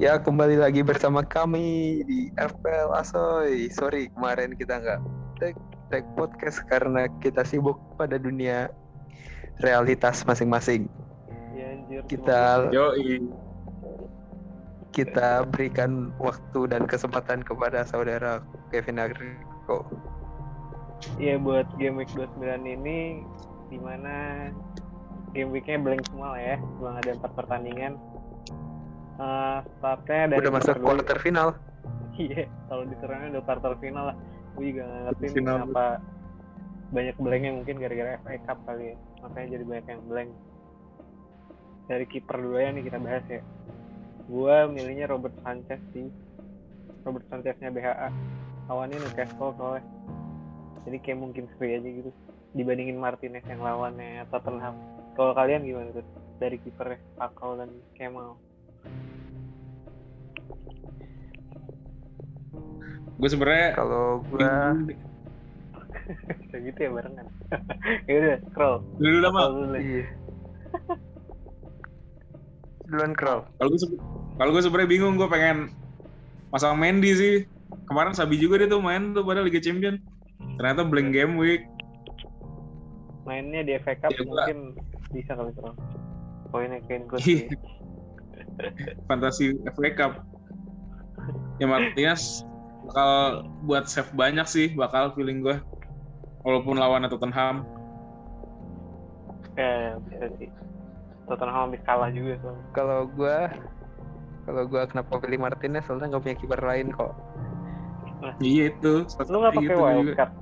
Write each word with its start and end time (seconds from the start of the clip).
Ya 0.00 0.16
kembali 0.16 0.56
lagi 0.56 0.80
bersama 0.80 1.20
kami 1.20 2.00
di 2.08 2.32
FPL 2.40 2.88
Asoy. 2.96 3.68
Sorry 3.68 4.08
kemarin 4.16 4.56
kita 4.56 4.80
nggak 4.80 5.00
take, 5.36 5.60
take 5.92 6.08
podcast 6.16 6.64
karena 6.72 7.04
kita 7.20 7.44
sibuk 7.44 7.76
pada 8.00 8.16
dunia 8.16 8.72
realitas 9.60 10.24
masing-masing. 10.24 10.88
Ya 11.52 11.76
anjir. 11.76 12.00
Kita 12.08 12.72
Yoi. 12.72 13.28
kita 14.96 15.44
berikan 15.52 16.16
waktu 16.16 16.72
dan 16.72 16.88
kesempatan 16.88 17.44
kepada 17.44 17.84
saudara 17.84 18.40
Kevin 18.72 19.04
Agriko. 19.04 19.84
Iya 21.20 21.36
buat 21.36 21.68
game 21.76 22.00
week 22.00 22.08
29 22.16 22.40
ini 22.64 23.20
di 23.68 23.76
mana 23.76 24.48
game 25.36 25.52
weeknya 25.52 25.76
blank 25.76 26.08
semua 26.08 26.32
lah 26.32 26.40
ya. 26.40 26.56
Cuma 26.80 26.96
ada 26.96 27.10
empat 27.20 27.32
pertandingan. 27.36 28.00
Eh 29.20 29.58
startnya 29.76 30.32
dari 30.32 30.40
Udah 30.40 30.52
masuk 30.56 30.74
quarter 30.80 31.18
final. 31.20 31.48
Iya, 32.20 32.52
kalau 32.68 32.84
diserangnya 32.84 33.38
udah 33.38 33.44
quarter 33.48 33.72
final 33.80 34.12
lah. 34.12 34.16
Gue 34.52 34.76
juga 34.76 34.82
nggak 34.84 35.02
ngerti 35.08 35.26
Final. 35.40 35.56
kenapa 35.56 35.84
banyak 36.90 37.16
blanknya 37.16 37.52
mungkin 37.56 37.76
gara-gara 37.80 38.10
FA 38.20 38.36
Cup 38.44 38.58
kali 38.68 38.92
ya. 38.92 38.96
Makanya 39.24 39.46
jadi 39.56 39.64
banyak 39.64 39.86
yang 39.88 40.02
blank. 40.04 40.30
Dari 41.88 42.04
kiper 42.04 42.36
dulu 42.36 42.56
ya 42.60 42.68
nih 42.76 42.84
kita 42.84 42.98
bahas 43.00 43.24
ya. 43.30 43.40
Gua 44.28 44.68
milihnya 44.68 45.08
Robert 45.08 45.32
Sanchez 45.40 45.80
sih. 45.96 46.12
Robert 47.08 47.24
Sancheznya 47.32 47.72
BHA. 47.72 48.08
Lawannya 48.68 49.00
Newcastle 49.00 49.56
soalnya. 49.56 49.82
Jadi 50.84 50.96
kayak 51.00 51.18
mungkin 51.24 51.48
free 51.56 51.78
aja 51.78 51.88
gitu. 51.88 52.10
Dibandingin 52.52 53.00
Martinez 53.00 53.46
yang 53.48 53.64
lawannya 53.64 54.28
Tottenham. 54.28 54.76
Kalau 55.16 55.32
kalian 55.32 55.64
gimana 55.64 55.88
tuh? 55.96 56.04
Dari 56.36 56.60
kipernya 56.60 57.00
Pakal 57.16 57.64
dan 57.64 57.70
Kemal. 57.96 58.36
Gue 63.20 63.28
sebenarnya 63.28 63.68
Kalau 63.76 64.24
gua 64.26 64.72
deh. 64.82 64.96
Kayak 66.50 66.62
gitu 66.66 66.78
ya 66.80 66.90
barengan. 66.90 67.26
ya 68.08 68.14
udah, 68.16 68.36
scroll. 68.48 68.76
dulu. 68.96 69.18
Scroll 69.22 69.52
dulu 69.54 69.76
iya. 69.78 70.06
Duluan 72.84 73.14
Kroll. 73.14 73.46
Kalau 73.54 73.68
gue 73.70 73.78
kalau 74.34 74.50
gue 74.50 74.62
sebenarnya 74.64 74.90
bingung 74.90 75.14
gue 75.14 75.28
pengen 75.28 75.70
masang 76.50 76.74
Mendy 76.74 77.14
sih. 77.14 77.34
Kemarin 77.86 78.14
Sabi 78.14 78.34
juga 78.34 78.58
dia 78.58 78.66
tuh 78.66 78.82
main 78.82 79.14
tuh 79.14 79.22
pada 79.22 79.44
Liga 79.44 79.62
Champion. 79.62 80.00
Ternyata 80.56 80.82
blank 80.82 81.12
game 81.12 81.36
week. 81.36 81.62
mainnya 83.20 83.62
di 83.62 83.78
FA 83.78 83.94
Cup 83.94 84.10
Ya, 84.10 84.26
gua- 84.26 84.42
mungkin 84.42 84.58
bisa 85.12 85.38
kali 85.38 85.54
terus 85.54 85.76
poinnya 86.50 86.82
Kane 86.82 87.06
good 87.06 87.22
Iya. 87.22 87.46
sih. 87.46 87.58
Fantasi 89.06 89.44
FA 89.70 89.90
Cup. 89.94 90.12
Ya 91.62 91.70
Martinez 91.70 92.42
bakal 92.90 93.10
buat 93.62 93.86
save 93.86 94.10
banyak 94.18 94.46
sih 94.50 94.74
bakal 94.74 95.14
feeling 95.14 95.40
gue. 95.46 95.56
Walaupun 96.42 96.80
lawan 96.80 97.06
Tottenham. 97.06 97.62
ya 99.58 99.94
bisa 100.08 100.26
sih 100.40 100.48
Tottenham 101.28 101.68
habis 101.68 101.82
kalah 101.84 102.08
juga 102.10 102.34
soalnya 102.40 102.64
Kalau 102.74 103.00
gua 103.12 103.52
kalau 104.48 104.62
gua 104.66 104.82
kenapa 104.88 105.20
pilih 105.20 105.38
Martinez 105.38 105.84
soalnya 105.84 106.16
nggak 106.16 106.22
punya 106.24 106.36
kiper 106.40 106.60
lain 106.64 106.88
kok. 106.96 107.12
Iya 108.40 108.72
itu. 108.72 109.04
lu 109.28 109.36
nggak 109.38 109.54
pakai 109.54 109.74
Gitu 109.76 109.84
wildcard 109.84 110.32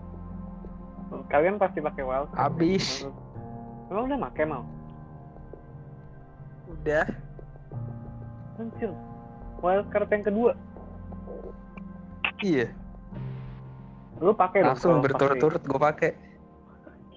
kalian 1.28 1.56
pasti 1.60 1.78
pakai 1.80 2.02
wildcard 2.04 2.52
Abis. 2.52 3.04
emang 3.88 4.04
udah 4.08 4.18
pakai 4.28 4.44
mau 4.44 4.64
Udah. 6.68 7.06
anjir 8.60 8.92
wildcard 9.64 10.08
yang 10.12 10.24
kedua 10.26 10.52
Iya. 12.42 12.68
lu 14.18 14.34
pakai 14.34 14.66
dong 14.66 14.74
Langsung 14.74 14.98
berturut-turut 14.98 15.62
gue 15.62 15.80
pakai. 15.80 16.10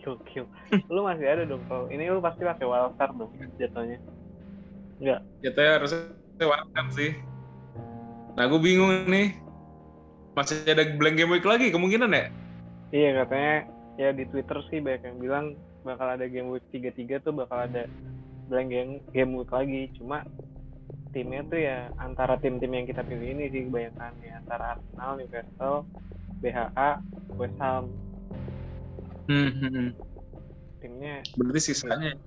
kill 0.01 0.17
kill 0.25 0.45
lu 0.89 1.05
masih 1.05 1.29
ada 1.29 1.43
dong 1.45 1.61
kalau 1.69 1.85
ini 1.93 2.09
lu 2.09 2.17
pasti 2.21 2.41
pakai 2.41 2.65
wildcard 2.65 3.13
dong 3.21 3.29
jatuhnya 3.61 4.01
enggak 4.97 5.19
Jatuhnya 5.45 5.71
harusnya 5.77 5.99
wildcard 6.41 6.89
sih. 6.93 7.11
Nah 8.37 8.43
gue 8.49 8.59
bingung 8.61 8.89
nih. 9.09 9.37
Masih 10.33 10.63
ada 10.63 10.87
blank 10.95 11.19
game 11.19 11.31
week 11.35 11.45
lagi 11.45 11.69
kemungkinan 11.69 12.09
ya? 12.15 12.25
Iya 12.95 13.09
katanya 13.23 13.55
ya 13.99 14.09
di 14.15 14.23
Twitter 14.29 14.57
sih 14.71 14.79
banyak 14.79 15.03
yang 15.05 15.17
bilang 15.19 15.45
bakal 15.83 16.07
ada 16.07 16.25
game 16.29 16.49
week 16.53 16.65
33 16.71 17.25
tuh 17.25 17.33
bakal 17.35 17.65
ada 17.65 17.85
blank 18.47 18.69
game, 18.71 18.91
game 19.11 19.31
week 19.35 19.51
lagi. 19.51 19.91
Cuma 19.97 20.23
timnya 21.11 21.43
tuh 21.47 21.59
ya 21.59 21.91
antara 21.99 22.39
tim-tim 22.39 22.71
yang 22.71 22.87
kita 22.87 23.03
pilih 23.03 23.35
ini 23.35 23.51
sih 23.51 23.67
kebanyakan 23.67 24.11
ya 24.23 24.33
antara 24.39 24.63
Arsenal, 24.75 25.11
Newcastle, 25.19 25.77
BHA, 26.39 26.89
West 27.35 27.57
Ham. 27.59 27.83
Hmm, 29.27 29.51
hmm, 29.53 29.71
hmm. 29.71 29.89
Timnya 30.81 31.15
Berarti 31.37 31.61
sisanya. 31.61 32.17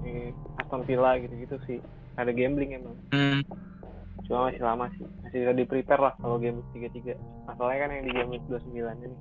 di 0.00 0.32
Aston 0.62 0.86
Villa 0.86 1.18
gitu-gitu 1.18 1.56
sih. 1.66 1.78
Ada 2.16 2.30
gambling 2.30 2.76
emang. 2.76 2.96
Hmm. 3.10 3.40
Cuma 4.28 4.48
masih 4.48 4.62
lama 4.62 4.86
sih. 4.94 5.04
Masih 5.26 5.36
bisa 5.42 5.52
di 5.56 5.64
prepare 5.66 6.00
lah 6.00 6.14
kalau 6.20 6.36
game 6.38 6.62
week 6.72 6.92
33. 6.92 7.18
Masalahnya 7.48 7.78
kan 7.82 7.90
yang 7.96 8.04
di 8.06 8.12
game 8.14 8.30
week 8.36 8.44
29 8.46 9.04
ini. 9.04 9.18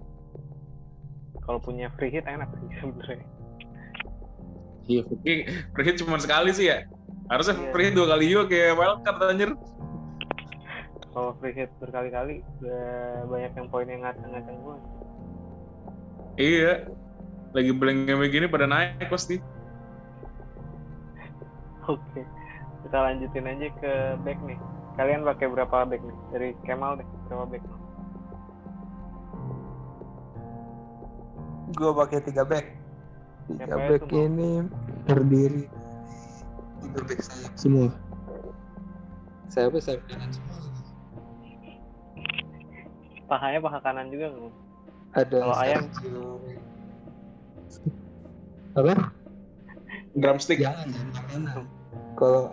Kalau 1.41 1.59
punya 1.63 1.89
free 1.97 2.13
hit 2.13 2.27
enak 2.29 2.51
sih 2.61 2.69
sebenarnya. 2.77 3.25
Iya. 4.85 5.03
Free 5.73 5.85
hit 5.87 5.97
cuma 5.97 6.21
sekali 6.21 6.53
sih 6.53 6.69
ya. 6.69 6.85
Harusnya 7.29 7.55
Iya. 7.55 7.69
free 7.69 7.85
hit 7.85 7.93
dua 7.93 8.07
kali 8.09 8.25
juga 8.25 8.43
kayak 8.47 8.73
wildcard 8.73 9.21
anjir. 9.23 9.51
kalau 11.09 11.33
free 11.37 11.51
hit 11.51 11.69
berkali-kali 11.77 12.41
udah 12.57 12.85
banyak 13.25 13.51
yang 13.51 13.67
poin 13.67 13.85
yang 13.85 14.01
ngacang-ngacang 14.01 14.57
gua 14.61 14.77
Iya. 16.35 16.89
Lagi 17.49 17.71
blank 17.73 18.05
game 18.05 18.29
gini 18.29 18.45
pada 18.45 18.65
naik 18.65 19.09
pasti. 19.09 19.41
oke 21.85 22.21
kita 22.79 22.97
lanjutin 22.97 23.45
aja 23.45 23.67
ke 23.75 23.91
back 24.21 24.37
nih 24.45 24.57
kalian 24.93 25.25
pakai 25.25 25.49
berapa 25.49 25.77
back 25.83 25.97
nih 25.99 26.17
dari 26.29 26.49
Kemal 26.63 26.97
deh 26.97 27.07
berapa 27.25 27.45
back 27.47 27.63
Gue 31.69 31.93
pakai 31.93 32.19
tiga 32.21 32.43
back. 32.43 32.65
Tiga 33.45 33.65
Siapa 33.69 33.87
back 33.93 34.09
ini 34.09 34.65
terdiri 35.05 35.63
tiga 36.89 37.01
back 37.05 37.21
sayap 37.21 37.53
semua. 37.53 37.87
Sayapnya 39.49 39.81
sayap 39.81 40.01
kanan 40.09 40.29
semua. 40.33 40.57
pahanya 43.29 43.61
paha 43.61 43.77
kanan 43.85 44.09
juga 44.09 44.33
nggak 44.33 44.53
Ada 45.13 45.37
Kalau 45.37 45.57
ayam? 45.61 45.83
Apa? 48.73 48.93
Drumstick. 50.17 50.57
Jangan 50.65 50.89
jangan 50.89 51.13
kanan. 51.29 51.61
Kalau 52.17 52.43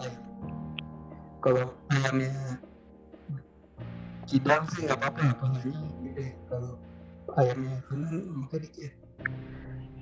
kalau 1.40 1.64
ayamnya 1.88 2.60
kidang 4.28 4.68
sih 4.76 4.84
nggak 4.84 5.00
apa-apa 5.00 5.32
pahanya 5.40 5.80
gede. 6.04 6.36
Kalau 6.52 6.76
ayamnya 7.40 7.80
kanan 7.88 8.14
maka 8.36 8.56
dikit. 8.60 8.92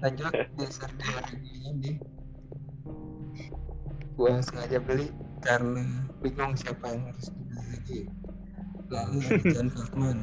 Lanjut 0.02 0.34
di 0.58 0.66
Sergio 0.66 1.18
ini. 1.70 2.02
Gua 4.14 4.38
sengaja 4.40 4.78
beli 4.78 5.10
karena 5.42 5.84
bingung 6.22 6.54
siapa 6.56 6.86
yang 6.88 7.02
harus 7.10 7.28
dibeli 7.34 7.62
lagi. 7.68 8.00
Lalu 8.88 9.18
Jan 9.50 9.68
Feldman. 9.70 10.18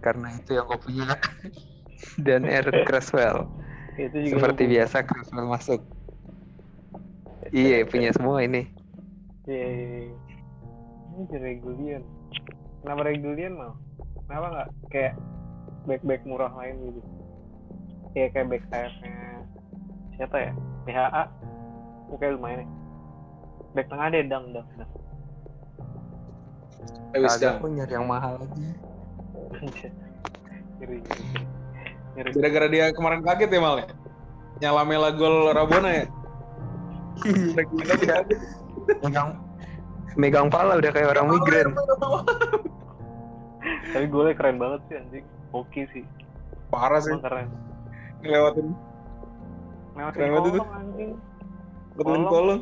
Karena 0.00 0.28
itu 0.40 0.50
yang 0.56 0.66
gue 0.68 0.80
punya. 0.80 1.04
Dan 2.26 2.44
Aaron 2.48 2.84
Creswell. 2.84 3.48
itu 3.94 4.16
juga 4.26 4.34
Seperti 4.36 4.62
biasa 4.66 4.96
Creswell 5.06 5.46
masuk. 5.46 5.80
Iya 7.54 7.86
punya 7.86 8.10
semua 8.10 8.42
ini. 8.42 8.66
Iya, 9.44 9.68
iya, 9.68 9.98
iya. 10.08 10.16
ini 11.14 11.36
Regulian 11.36 12.02
kenapa 12.84 13.00
Regulian 13.08 13.56
mau 13.56 13.72
kenapa 14.28 14.46
nggak 14.52 14.68
kayak 14.92 15.14
back-back 15.88 16.22
murah 16.28 16.52
lain 16.52 16.76
gitu 16.92 17.00
Iya 18.14 18.30
kayak 18.30 18.46
back 18.52 18.64
sayapnya 18.70 19.16
siapa 20.14 20.36
ya 20.38 20.52
BHA 20.86 21.22
oke 22.12 22.26
lumayan 22.36 22.62
ya 22.62 22.68
back 23.74 23.86
tengah 23.90 24.06
deh 24.14 24.22
dang 24.26 24.44
dang 24.54 24.68
dang 24.78 24.90
Habis 27.14 27.38
Kagak 27.38 27.42
jam. 27.42 27.54
aku 27.62 27.66
nyari 27.70 27.92
yang 27.94 28.06
mahal 28.10 28.32
aja. 28.42 28.50
Anjir. 29.62 29.90
ngeri 30.82 30.98
Gara-gara 32.34 32.66
dia 32.66 32.84
kemarin 32.90 33.22
kaget 33.22 33.50
ya 33.54 33.60
mal 33.62 33.78
ya. 33.78 33.86
Nyala 34.58 34.82
mela 34.82 35.10
gol 35.14 35.54
Rabona 35.54 35.90
ya. 35.90 36.06
Iya. 37.22 38.26
megang 39.00 39.38
megang 40.18 40.48
pala 40.50 40.76
udah 40.82 40.90
kayak 40.90 41.14
orang 41.14 41.30
migran. 41.30 41.68
tapi 43.94 44.06
gue 44.10 44.34
keren 44.34 44.58
banget 44.58 44.80
sih 44.90 44.96
anjing 44.98 45.24
oke 45.54 45.80
sih 45.94 46.02
Parah 46.74 46.98
sih. 46.98 47.14
Keren 47.22 47.46
Ngelewatin 48.26 48.74
Lewatin 49.94 50.18
Keren 50.18 50.30
banget 50.34 50.50
itu. 50.50 50.58
kolong 50.58 50.74
anjing 50.74 51.10
Kolong. 51.94 52.60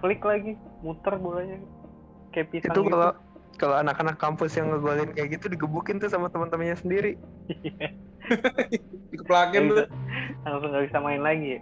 Flick 0.00 0.22
lagi 0.22 0.54
muter 0.82 1.14
bolanya 1.18 1.58
kayak 2.34 2.48
pisang 2.54 2.74
Itu 2.74 2.80
gitu. 2.86 2.92
kalau 2.94 3.10
kalau 3.58 3.74
anak-anak 3.82 4.16
kampus 4.22 4.54
yang 4.54 4.70
ngegolin 4.70 5.10
kayak 5.10 5.34
gitu 5.34 5.50
digebukin 5.50 5.98
tuh 5.98 6.06
sama 6.06 6.30
teman-temannya 6.30 6.78
sendiri. 6.78 7.18
Dikeplakin 9.10 9.62
tuh. 9.74 9.86
langsung 10.46 10.70
nggak 10.70 10.84
bisa 10.88 10.98
main 11.02 11.22
lagi 11.22 11.58
ya. 11.58 11.60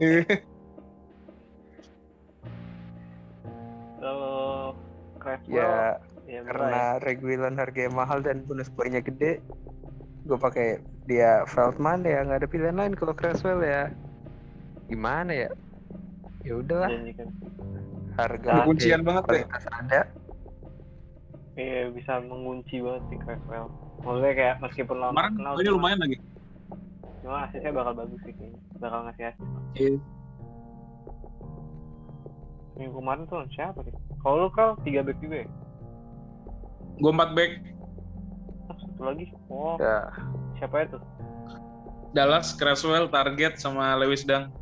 Kalau 4.02 4.74
Craftwell 5.22 5.54
Ya 5.54 5.94
ya, 6.26 6.40
karena 6.42 6.98
Reguilon 7.02 7.54
harganya 7.54 7.94
mahal 7.94 8.18
dan 8.22 8.42
bonus 8.46 8.66
poinnya 8.70 8.98
gede, 8.98 9.38
gue 10.26 10.38
pakai 10.38 10.82
dia 11.06 11.42
Feldman 11.50 12.06
ya 12.06 12.22
nggak 12.22 12.46
ada 12.46 12.48
pilihan 12.50 12.78
lain 12.78 12.94
kalau 12.94 13.14
Creswell 13.14 13.62
ya 13.62 13.90
gimana 14.86 15.32
ya? 15.34 15.50
Ya 16.42 16.50
ya. 16.50 16.54
udahlah 16.58 16.88
Janjikan. 16.90 17.28
harga 18.12 18.50
Udah 18.52 18.64
kuncian 18.66 19.00
banget 19.06 19.22
kualitas 19.24 19.64
ada. 19.70 20.00
Iya 21.52 21.92
bisa 21.92 22.12
mengunci 22.24 22.80
banget 22.80 23.02
sih 23.12 23.18
Craftwell. 23.22 23.68
Maksudnya 24.02 24.32
kayak 24.34 24.56
meskipun 24.64 24.96
lama 24.98 25.12
Kemarin 25.14 25.32
kenal 25.38 25.52
ini 25.60 25.70
lumayan 25.70 26.00
lagi. 26.02 26.16
cuma 27.22 27.46
asisnya 27.46 27.70
bakal 27.70 27.94
bagus 27.94 28.18
sih 28.26 28.34
kayaknya. 28.34 28.60
Bakal 28.82 28.98
ngasih 29.06 29.24
asis. 29.30 29.48
Iya. 29.78 29.96
Minggu 32.74 32.98
kemarin 32.98 33.22
tuh 33.30 33.46
siapa 33.54 33.78
sih? 33.86 33.94
Kalau 34.24 34.36
lu 34.42 34.48
kau 34.50 34.74
tiga 34.82 35.06
back 35.06 35.18
juga 35.22 35.46
ya? 35.46 35.48
Gue 36.98 37.12
4 37.14 37.36
back. 37.36 37.52
Oh, 38.70 38.76
satu 38.78 39.02
lagi. 39.06 39.24
Oh, 39.50 39.74
Ya, 39.78 40.06
siapa 40.58 40.86
itu? 40.86 40.98
Dallas, 42.12 42.52
Creswell, 42.54 43.08
Target, 43.08 43.56
sama 43.56 43.96
Lewis 43.96 44.22
Dang. 44.26 44.52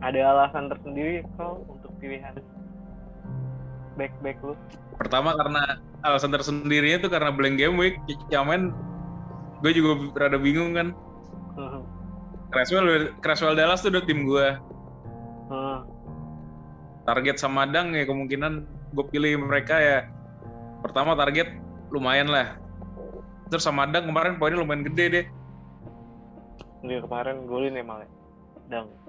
Ada 0.00 0.20
alasan 0.32 0.72
tersendiri 0.72 1.26
kau 1.36 1.66
untuk 1.68 1.92
pilihan 2.00 2.38
back 3.98 4.14
back 4.24 4.38
lu? 4.40 4.54
Pertama 4.96 5.36
karena 5.36 5.76
alasan 6.06 6.32
tersendirinya 6.32 7.04
tuh 7.04 7.10
karena 7.12 7.30
blank 7.34 7.56
game 7.60 7.76
week. 7.76 7.96
Yamen 8.32 8.72
gue 9.60 9.72
juga 9.76 10.08
rada 10.16 10.38
bingung 10.40 10.72
kan. 10.72 10.96
Creswell, 12.50 13.14
Creswell 13.22 13.54
Dallas 13.54 13.84
tuh 13.84 13.92
udah 13.94 14.02
tim 14.02 14.26
gue. 14.26 14.48
Hmm. 15.50 15.86
Target 17.06 17.36
sama 17.38 17.66
Dang 17.68 17.94
ya 17.94 18.06
kemungkinan 18.06 18.64
gue 18.94 19.04
pilih 19.10 19.38
mereka 19.44 19.78
ya. 19.78 19.98
Pertama 20.80 21.14
target 21.14 21.52
lumayan 21.92 22.30
lah. 22.30 22.56
Terus 23.52 23.66
sama 23.66 23.86
Dang 23.86 24.08
kemarin 24.08 24.40
poinnya 24.40 24.62
lumayan 24.62 24.86
gede 24.86 25.04
deh. 25.10 25.26
Dia 26.86 27.04
kemarin 27.04 27.44
golin 27.44 27.76
ya 27.76 27.84
malah. 27.84 28.08
Dang 28.70 28.99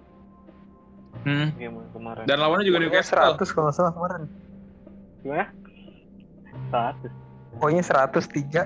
Hmm. 1.22 1.54
game 1.54 1.78
kemarin. 1.94 2.26
Dan 2.26 2.42
lawannya 2.42 2.66
juga 2.66 2.82
Newcastle. 2.82 3.38
100 3.38 3.54
kalau 3.54 3.70
nggak 3.70 3.78
salah 3.78 3.94
kemarin. 3.94 4.26
Gimana? 5.22 5.54
Satu. 6.74 7.08
Poinnya 7.62 7.86
103 7.86 8.66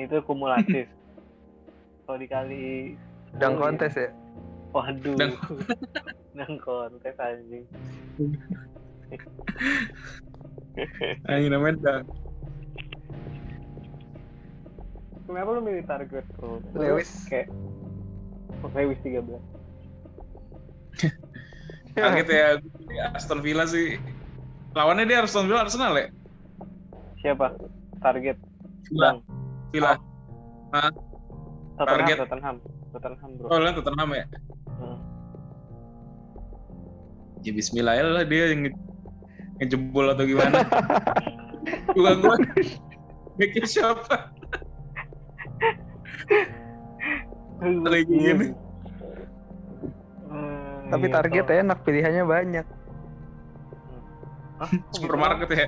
Itu 0.00 0.16
kumulatif. 0.26 0.90
Kalau 2.08 2.18
dikali 2.18 2.98
dan 3.38 3.54
10 3.54 3.62
kontes 3.62 3.94
ya. 3.94 4.10
Waduh. 4.74 5.14
Dang. 5.14 5.38
Dang 6.38 6.58
kontes 6.58 7.14
anjing. 7.20 7.62
Anjing 11.30 11.52
namanya 11.52 11.76
Dang. 11.78 12.02
Kenapa 15.30 15.48
lu 15.54 15.62
milih 15.62 15.86
target? 15.86 16.26
Lu 16.42 16.58
Lewis. 16.74 17.30
Kayak 17.30 17.54
oh, 18.66 18.70
Lewis 18.74 18.98
13. 19.06 19.22
Target 21.92 22.26
ya 22.28 22.46
Aston 23.12 23.40
Villa 23.44 23.68
sih. 23.68 24.00
Lawannya 24.72 25.04
dia 25.04 25.20
Aston 25.20 25.44
Villa 25.46 25.68
Arsenal 25.68 25.92
ya? 25.96 26.08
Siapa? 27.20 27.52
Target. 28.00 28.40
Villa. 28.88 29.08
Bang. 29.12 29.18
Villa. 29.72 29.92
Tottenham, 31.76 31.86
Target. 31.86 32.16
Tottenham. 32.24 32.56
Tottenham 32.92 33.30
bro. 33.36 33.46
Oh, 33.52 33.58
lawan 33.60 33.74
Tottenham 33.76 34.08
ya? 34.16 34.24
Hmm. 34.80 34.98
Ya 37.42 37.50
bismillah 37.52 37.94
ya 37.98 38.04
lah 38.06 38.24
dia 38.24 38.54
yang 38.54 38.70
nge- 38.70 38.80
ngejebol 39.60 40.06
atau 40.12 40.24
gimana. 40.24 40.62
Bukan 41.96 42.14
gua. 42.24 42.36
Bikin 43.36 43.64
siapa? 43.68 44.32
Kayak 47.60 48.04
gini. 48.08 48.46
Tapi 50.92 51.06
iya, 51.08 51.14
target 51.16 51.44
kalau- 51.48 51.60
enak 51.64 51.78
pilihannya 51.88 52.24
banyak. 52.28 52.66
Hah? 54.60 54.68
Gitu? 54.68 54.92
Supermarket 55.00 55.48
ya. 55.48 55.66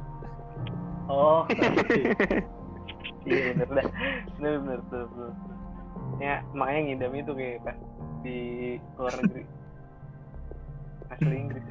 Oh. 1.09 1.45
iya 3.29 3.57
bener 3.57 3.69
dah. 3.73 3.87
Bener 4.37 4.55
bener 4.61 4.81
bener. 4.89 5.07
bener. 5.09 5.33
Ya 6.21 6.35
makanya 6.53 6.81
ngidam 6.93 7.13
itu 7.17 7.33
kayak 7.33 7.59
pas 7.65 7.79
di 8.21 8.39
luar 9.01 9.15
negeri. 9.21 9.45
Asli 11.13 11.37
Inggris. 11.37 11.65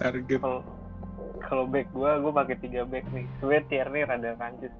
Target. 0.00 0.40
Kalau 0.40 0.60
kalau 1.44 1.64
back 1.68 1.88
gua 1.92 2.16
gua 2.20 2.32
pakai 2.44 2.56
tiga 2.60 2.88
back 2.88 3.04
nih. 3.12 3.28
Sebenarnya 3.40 3.64
Tierney 3.68 4.02
rada 4.08 4.30
kancis. 4.40 4.74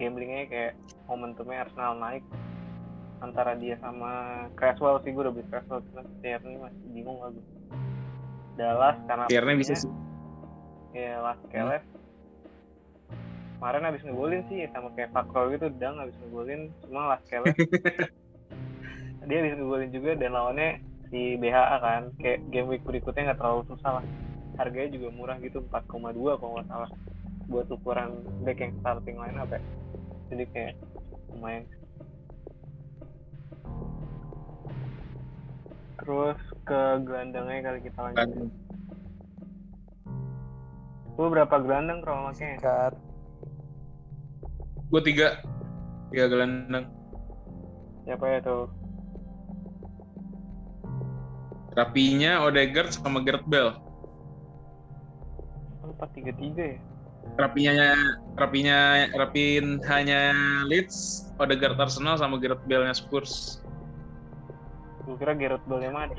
Gamblingnya 0.00 0.44
kayak 0.48 0.72
momentumnya 1.08 1.68
Arsenal 1.68 1.96
naik 2.00 2.24
antara 3.20 3.52
dia 3.54 3.76
sama 3.78 4.10
Creswell 4.54 5.00
sih 5.00 5.12
gue 5.12 5.20
udah 5.20 5.30
beli 5.30 5.46
Creswell 5.46 5.84
cuma 5.86 6.02
Tierney 6.20 6.56
masih 6.56 6.80
bingung 6.90 7.18
lah 7.18 7.30
gue. 7.30 7.44
Dallas 8.56 8.96
karena 9.04 9.24
Tierney 9.26 9.54
bisa 9.56 9.72
punya- 9.72 9.82
sih. 9.82 9.92
ya 10.92 11.14
Las 11.20 11.40
Keles 11.46 11.84
kemarin 13.54 13.84
habis 13.84 14.02
ngegolin 14.02 14.42
sih 14.46 14.64
sama 14.70 14.88
kayak 14.90 15.12
Fakro 15.12 15.48
gitu 15.50 15.68
Dang 15.76 15.96
habis 15.96 16.16
ngegolin 16.18 16.60
cuma 16.80 17.10
Las 17.10 17.22
Keles 17.24 17.54
dia 19.28 19.36
habis 19.38 19.54
ngegolin 19.54 19.90
juga 19.90 20.10
dan 20.14 20.32
lawannya 20.32 20.80
si 21.10 21.36
BHA 21.36 21.76
kan 21.78 22.02
kayak 22.16 22.40
game 22.48 22.68
week 22.68 22.82
berikutnya 22.82 23.30
nggak 23.30 23.38
terlalu 23.38 23.62
susah 23.66 23.98
lah. 23.98 24.04
Harganya 24.54 24.92
juga 24.92 25.08
murah 25.10 25.36
gitu 25.38 25.64
4,2 25.64 25.90
kalau 26.36 26.52
nggak 26.54 26.68
salah 26.68 26.90
buat 27.46 27.66
ukuran 27.66 28.10
back 28.40 28.58
yang 28.58 28.72
starting 28.78 29.16
line 29.16 29.34
up 29.34 29.48
ya. 29.48 29.60
Jadi 30.28 30.44
kayak 30.50 30.74
lumayan 31.28 31.64
terus 36.00 36.40
ke 36.64 36.80
gelandangnya 37.04 37.60
kali 37.70 37.78
kita 37.84 37.98
lanjut 38.00 38.50
lu 41.20 41.28
berapa 41.28 41.52
gelandang 41.60 42.00
kalau 42.00 42.32
makanya. 42.32 42.96
Gue 44.88 45.02
tiga. 45.04 45.44
Tiga 46.08 46.32
gelandang. 46.32 46.88
siapa 48.08 48.24
ya 48.26 48.38
tuh 48.40 48.66
Rapinya, 51.76 52.42
Odegaard, 52.42 52.90
sama 52.90 53.22
Gareth 53.22 53.46
Bale. 53.46 53.78
empat 55.84 56.10
tiga 56.16 56.32
tiga 56.34 56.64
ya 56.74 56.78
Rapinya, 57.38 57.88
rapinya, 58.34 59.06
rapin 59.14 59.78
hanya 59.86 60.32
Leeds, 60.66 61.30
Odegaard 61.38 61.78
Arsenal, 61.78 62.16
sama 62.18 62.40
Gareth 62.40 62.64
Bale-nya 62.66 62.96
Spurs. 62.96 63.62
Gue 65.10 65.18
kira 65.18 65.34
Gareth 65.34 65.66
Bale 65.66 65.82
nya 65.82 65.90
mati. 65.90 66.14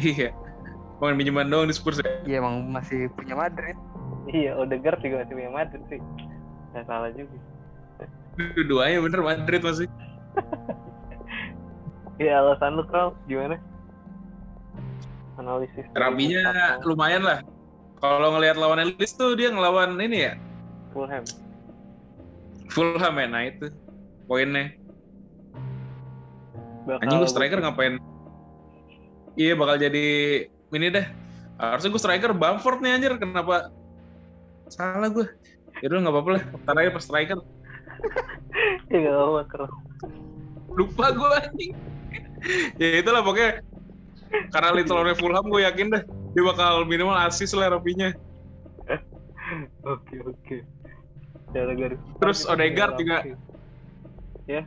Iya. 0.00 0.32
Pengen 0.98 1.20
pinjaman 1.20 1.52
doang 1.52 1.68
di 1.68 1.76
Spurs 1.76 2.00
ya. 2.00 2.08
Iya 2.24 2.40
emang 2.40 2.72
masih 2.72 3.12
punya 3.12 3.36
Madrid. 3.36 3.76
iya 4.32 4.56
Odegaard 4.56 5.04
juga 5.04 5.20
masih 5.20 5.34
punya 5.36 5.52
Madrid 5.52 5.82
sih 5.92 6.00
nggak 6.74 6.84
salah 6.90 7.10
juga 7.14 7.36
Dua-duanya 8.34 8.98
bener 8.98 9.20
Madrid 9.22 9.62
masih. 9.62 9.88
ya 12.24 12.42
alasan 12.42 12.74
lu 12.74 12.82
Kral 12.88 13.14
gimana 13.30 13.60
analisis 15.38 15.86
Rapinya 15.94 16.40
Arsenal, 16.46 16.82
lumayan 16.86 17.22
lah. 17.26 17.38
Kalau 17.98 18.34
ngelihat 18.34 18.58
lawan 18.58 18.82
Leeds 18.82 19.14
tuh 19.14 19.34
dia 19.34 19.50
ngelawan 19.50 19.98
ini 19.98 20.30
ya, 20.30 20.34
Fulham 20.94 21.24
Fulham 22.70 23.14
ya, 23.18 23.26
nah 23.26 23.42
itu 23.46 23.70
poinnya. 24.26 24.74
Bakal 26.84 27.00
Anjing 27.00 27.18
gue 27.24 27.30
striker 27.32 27.58
ngapain? 27.64 27.94
Iya 29.34 29.52
bakal 29.56 29.76
jadi 29.80 30.06
ini 30.48 30.86
deh. 30.92 31.06
Harusnya 31.56 31.90
gue 31.90 32.02
striker 32.02 32.30
Bamford 32.36 32.84
nih 32.84 32.92
anjir. 33.00 33.12
Kenapa? 33.16 33.72
Salah 34.68 35.08
gue. 35.08 35.26
Ya 35.80 35.90
udah 35.90 36.00
nggak 36.04 36.14
apa-apa 36.14 36.30
lah. 36.38 36.42
Ntar 36.64 36.76
aja 36.78 36.90
pas 36.92 37.04
striker. 37.04 37.38
ya 38.92 38.98
gak 39.00 39.16
apa 39.16 39.40
Kral 39.48 39.72
Lupa 40.76 41.06
gue 41.10 41.28
anjing. 41.40 41.72
ya 42.76 43.00
itulah 43.00 43.24
pokoknya. 43.24 43.64
Karena 44.50 44.74
lawan 44.74 45.16
Fulham 45.16 45.46
gue 45.48 45.60
yakin 45.64 45.86
deh. 45.94 46.02
Dia 46.34 46.42
bakal 46.44 46.84
minimal 46.84 47.16
asis 47.16 47.54
lah 47.56 47.72
rapinya. 47.72 48.12
oke 49.86 50.16
oke 50.20 50.56
Terus 52.18 52.38
Odegaard 52.50 52.98
juga. 52.98 53.22
Ya 54.44 54.66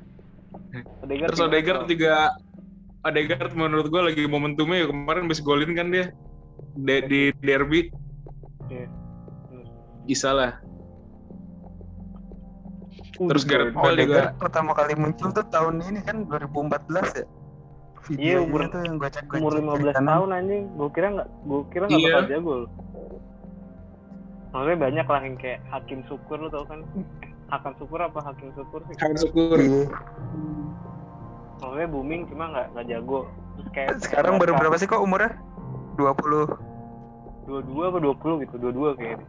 Odegaard 1.01 1.29
Terus 1.29 1.41
Odegaard 1.41 1.83
juga 1.85 2.13
Odegaard 3.01 3.53
menurut 3.53 3.87
gue 3.87 4.01
lagi 4.03 4.23
momentumnya 4.25 4.83
ya 4.83 4.87
kemarin 4.87 5.25
habis 5.25 5.39
golin 5.39 5.71
kan 5.71 5.87
dia 5.87 6.11
De- 6.75 7.03
di 7.03 7.21
derby 7.37 7.89
Iya. 8.67 8.85
Hmm. 9.47 9.65
bisa 10.03 10.29
lah 10.31 10.53
Uh, 13.17 13.25
Terus 13.27 13.43
Gareth. 13.43 13.73
Bale 13.73 14.05
juga 14.05 14.29
pertama 14.37 14.77
kali 14.77 14.93
muncul 14.93 15.33
tuh 15.33 15.41
tahun 15.49 15.81
ini 15.81 16.05
kan 16.05 16.29
2014 16.29 17.17
ya. 17.17 17.25
Iya, 18.13 18.37
umur- 18.39 18.69
tuh 18.69 18.85
yang 18.85 18.95
gue 18.95 19.09
cek 19.09 19.25
umur 19.33 19.57
15 19.57 19.97
tahun 19.97 20.29
anjing 20.31 20.69
gue 20.71 20.89
kira 20.93 21.07
nggak 21.11 21.29
gue 21.43 21.59
kira 21.67 21.83
nggak 21.89 21.97
Iya. 21.97 22.13
bakal 22.13 22.29
jago 22.29 22.53
loh 22.53 22.69
maksudnya 24.47 24.77
banyak 24.79 25.05
lah 25.05 25.21
yang 25.21 25.35
kayak 25.35 25.59
Hakim 25.67 25.99
Syukur 26.05 26.37
lo 26.39 26.47
tau 26.47 26.63
kan 26.63 26.85
Hakan 27.47 27.73
Syukur 27.79 27.99
apa 27.99 28.19
Hakim 28.21 28.51
Syukur 28.51 28.79
sih 28.85 28.95
Kami 28.95 29.15
syukur 29.15 29.57
Iya. 29.57 29.83
maksudnya 31.57 31.87
booming 31.89 32.21
cuma 32.29 32.53
nggak 32.53 32.67
nggak 32.75 32.85
jago 32.87 33.19
terus 33.55 33.67
kayak 33.73 33.89
Sekarang 33.99 34.37
baru 34.37 34.53
berapa 34.55 34.75
sih 34.77 34.85
kok 34.85 35.01
umurnya? 35.01 35.33
20. 35.97 36.13
dua 37.47 37.59
dua 37.63 37.83
apa 37.89 37.97
dua 37.97 38.13
puluh 38.13 38.35
gitu 38.43 38.59
dua 38.59 38.71
dua 38.75 38.89
kayaknya 38.93 39.23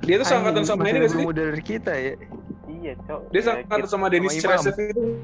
dia 0.00 0.18
tuh 0.18 0.26
seangkatan 0.26 0.64
sama 0.66 0.88
ini 0.88 1.04
gak 1.04 1.12
sih 1.12 1.22
muda 1.22 1.42
dari 1.44 1.62
kita 1.62 1.92
ya. 1.94 2.14
iya 2.66 2.92
cok 3.06 3.20
dia 3.30 3.40
seangkatan 3.40 3.86
sama 3.86 4.10
Denis. 4.10 4.34
Resev 4.36 4.74
itu 4.74 5.22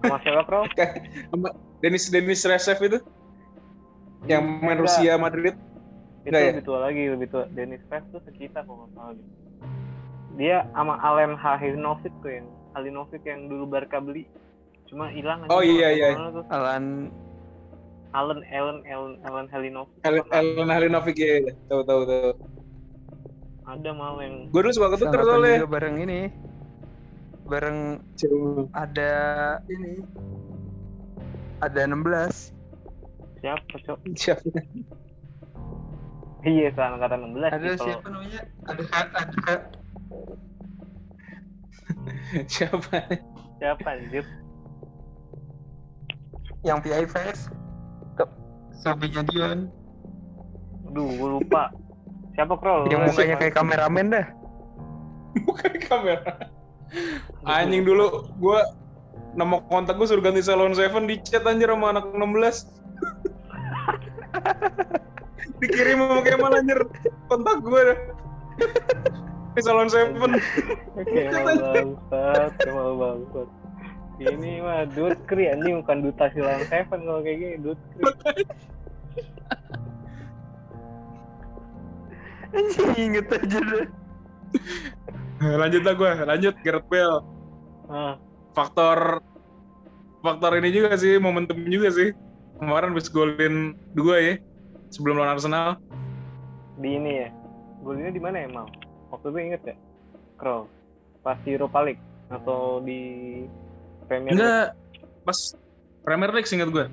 sama 0.00 0.16
siapa 0.24 0.42
bro 0.48 0.64
Denis 1.84 2.08
Denis 2.08 2.42
Resev 2.42 2.78
itu 2.80 2.98
yang 4.24 4.42
main 4.64 4.80
Enggak. 4.80 4.86
Rusia 4.86 5.12
Madrid 5.20 5.54
itu 6.24 6.30
ya? 6.32 6.54
lebih 6.56 6.64
tua 6.64 6.78
lagi 6.82 7.02
lebih 7.10 7.26
tua 7.28 7.44
Dennis 7.52 7.82
Rev 7.90 8.04
tuh 8.10 8.22
sekitar 8.24 8.62
kalau 8.64 8.86
nggak 8.86 8.90
salah 8.96 9.12
gitu. 9.12 9.30
Dia 10.36 10.64
sama 10.72 10.96
Alen 11.00 11.36
Halinovic 11.36 12.12
tuh 12.24 12.30
yang 12.32 12.46
Halinovic 12.72 13.22
yang 13.24 13.50
dulu 13.52 13.64
Barca 13.68 14.00
beli 14.00 14.24
cuma 14.88 15.08
hilang 15.08 15.44
aja 15.44 15.50
Oh, 15.52 15.64
iya, 15.64 15.88
iya. 15.92 16.08
Alan 16.52 17.08
Allen 18.12 18.40
Allen 18.52 18.78
Allen 18.84 19.14
Allen 19.24 19.46
Halinovic 19.48 19.96
Helen 20.04 20.24
Helen 20.28 20.68
Halinovic 20.68 21.16
ya 21.16 21.40
ya. 21.40 21.52
tahu 21.68 21.80
tahu 21.84 22.02
tahu 22.04 22.32
ada 23.62 23.90
mal 23.94 24.18
yang 24.20 24.50
gue 24.52 24.60
dulu 24.60 24.72
suka 24.74 24.98
ketuker 24.98 25.22
soalnya 25.22 25.64
bareng 25.64 25.96
ini. 26.02 26.20
Bareng 27.46 28.02
ada 28.74 29.14
ini. 29.70 30.02
Ada 31.62 31.86
16. 31.86 32.52
siapa 33.42 33.74
cok 33.74 33.98
siapa 34.14 34.46
iya 36.46 36.70
kan 36.74 36.94
angkatan 36.94 37.34
16 37.34 37.42
Ada 37.50 37.68
siapa 37.74 38.06
namanya? 38.06 38.40
Ada 38.70 38.82
ada 39.02 39.54
siapa 42.52 43.06
siapa 43.60 43.88
anjir 43.92 44.24
yang 46.62 46.78
PIFS. 46.78 47.50
Sampingnya 48.82 49.22
Dion. 49.30 49.70
aduh 50.90 51.06
gue 51.06 51.28
lupa. 51.38 51.70
Siapa 52.34 52.58
Krol? 52.58 52.90
Yang 52.90 53.12
mukanya 53.12 53.36
kayak 53.38 53.54
kameramen 53.54 54.06
dah. 54.10 54.26
bukan 55.46 55.72
kamera. 55.86 56.50
Anjing 57.46 57.86
dulu 57.86 58.26
gue 58.38 58.60
nama 59.38 59.62
kontak 59.70 59.96
gue 59.96 60.06
suruh 60.06 60.20
ganti 60.20 60.42
salon 60.44 60.74
seven 60.74 61.08
di 61.08 61.16
chat 61.24 61.46
anjir 61.48 61.72
sama 61.72 61.96
anak 61.96 62.04
16 62.12 62.20
dikirim 65.62 65.98
sama 66.04 66.20
Kemal 66.26 66.52
anjir. 66.58 66.80
Kontak 67.30 67.62
gue 67.62 67.80
dah 67.80 67.98
di 69.52 69.60
salon 69.60 69.88
seven 69.92 70.16
Kemal 70.16 71.56
bangsat 71.60 72.52
Kemal 72.64 72.90
bangsat 72.96 73.48
ini 74.22 74.62
mah 74.62 74.86
Dutkri 74.92 75.50
anjing 75.50 75.82
bukan 75.82 75.98
duta 76.08 76.30
silang 76.32 76.62
seven 76.70 77.00
kalau 77.04 77.20
kayak 77.20 77.38
gini 77.42 77.56
Dutkri 77.60 78.04
Anjing 82.52 82.92
inget 83.10 83.26
aja 83.32 83.58
deh. 83.64 83.88
lanjut 85.40 85.82
lah 85.82 85.94
gue 85.96 86.10
lanjut 86.28 86.54
Gareth 86.60 86.86
Bale. 86.92 87.24
Ah. 87.88 88.20
Faktor 88.52 89.24
faktor 90.20 90.60
ini 90.60 90.68
juga 90.68 90.94
sih 91.00 91.16
momentum 91.16 91.56
juga 91.64 91.88
sih. 91.90 92.12
Kemarin 92.60 92.92
habis 92.92 93.08
golin 93.08 93.74
dua 93.96 94.20
ya 94.20 94.34
sebelum 94.92 95.18
lawan 95.18 95.34
Arsenal. 95.34 95.80
Di 96.76 97.00
ini 97.00 97.24
ya 97.24 97.28
golnya 97.80 98.12
di 98.12 98.20
mana 98.20 98.44
ya 98.44 98.48
mal 98.52 98.68
waktu 99.12 99.26
itu 99.28 99.38
inget 99.42 99.62
ya 99.64 99.76
Krol 100.34 100.66
pas 101.20 101.36
di 101.38 101.52
Europa 101.52 101.78
League 101.82 102.02
atau 102.28 102.80
di 102.80 103.00
Premier 104.08 104.32
League? 104.32 104.40
enggak 104.40 104.66
pas 105.22 105.38
Premier 106.02 106.32
League 106.32 106.48
singkat 106.48 106.68
gue 106.68 106.86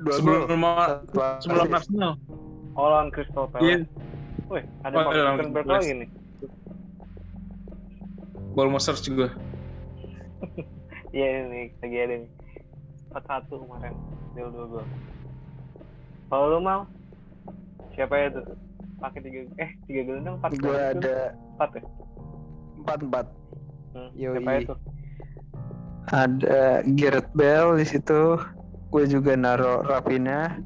Dua 0.00 0.14
sebelum 0.16 0.40
gol. 0.40 0.56
lawan- 0.56 1.04
Satu 1.12 1.42
sebelum. 1.42 1.68
Arsenal. 1.70 2.12
Oh 2.72 2.86
lawan 2.88 3.08
Crystal 3.10 3.46
iya. 3.60 3.84
Palace 3.84 3.90
Wih, 4.48 4.64
ada 4.80 4.92
Oh, 4.92 5.02
Mark 5.02 5.12
iya, 5.12 5.22
Zuckerberg 5.30 5.66
lagi 5.68 5.92
nih? 5.94 6.08
Ball 8.52 8.68
mau 8.68 8.78
search 8.78 9.02
juga 9.02 9.32
iya 11.10 11.26
ini 11.44 11.72
lagi 11.78 11.96
ada 11.98 12.14
nih. 12.18 12.30
Empat 13.08 13.24
satu 13.26 13.60
kemarin 13.60 13.92
deal 14.32 14.48
dua 14.48 14.66
gol. 14.70 14.86
Kalau 16.26 16.46
lu 16.48 16.58
mau 16.58 16.88
siapa 17.92 18.14
ya 18.16 18.28
tuh 18.32 18.44
pakai 19.02 19.20
tiga 19.26 19.40
eh 19.58 19.70
tiga 19.90 20.00
gelendang 20.06 20.38
empat 20.38 20.50
Gue 20.62 20.78
ada 20.78 21.34
empat 21.58 21.70
ya 21.76 21.82
empat 22.82 22.98
empat. 23.02 23.26
hmm. 23.94 24.10
Yoi. 24.14 24.34
siapa 24.38 24.52
itu 24.62 24.74
Ada 26.10 26.82
Gareth 26.98 27.30
Bale 27.34 27.78
di 27.78 27.86
situ. 27.86 28.34
Gue 28.90 29.06
juga 29.08 29.38
naro 29.38 29.86
Rapina, 29.86 30.60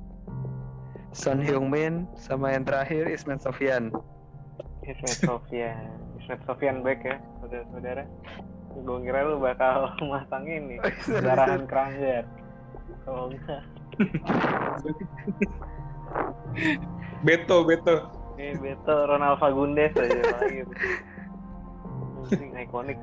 Son 1.13 1.39
Heung-min, 1.39 2.09
sama 2.17 2.57
yang 2.57 2.65
terakhir 2.67 3.07
Ismail 3.07 3.39
Sofyan. 3.39 3.93
Ismet 4.87 5.19
Sofian 5.27 5.91
Ismet 6.23 6.41
Sofian 6.47 6.87
back 6.87 7.03
ya 7.03 7.19
saudara-saudara 7.43 8.07
gue 8.77 8.99
kira 9.03 9.19
lu 9.27 9.43
bakal 9.43 9.91
masang 10.13 10.47
ini 10.47 10.79
darahan 11.11 11.67
keranjat 11.67 12.27
kalau 13.03 13.35
enggak 13.35 13.63
Beto 17.27 17.67
Beto 17.67 17.97
ini 18.37 18.53
Beto 18.61 18.97
Ronald 19.09 19.41
Fagundes 19.41 19.97
aja 19.97 20.21
lagi. 20.37 20.61
Anjing, 22.29 22.53
ikonik. 22.53 22.99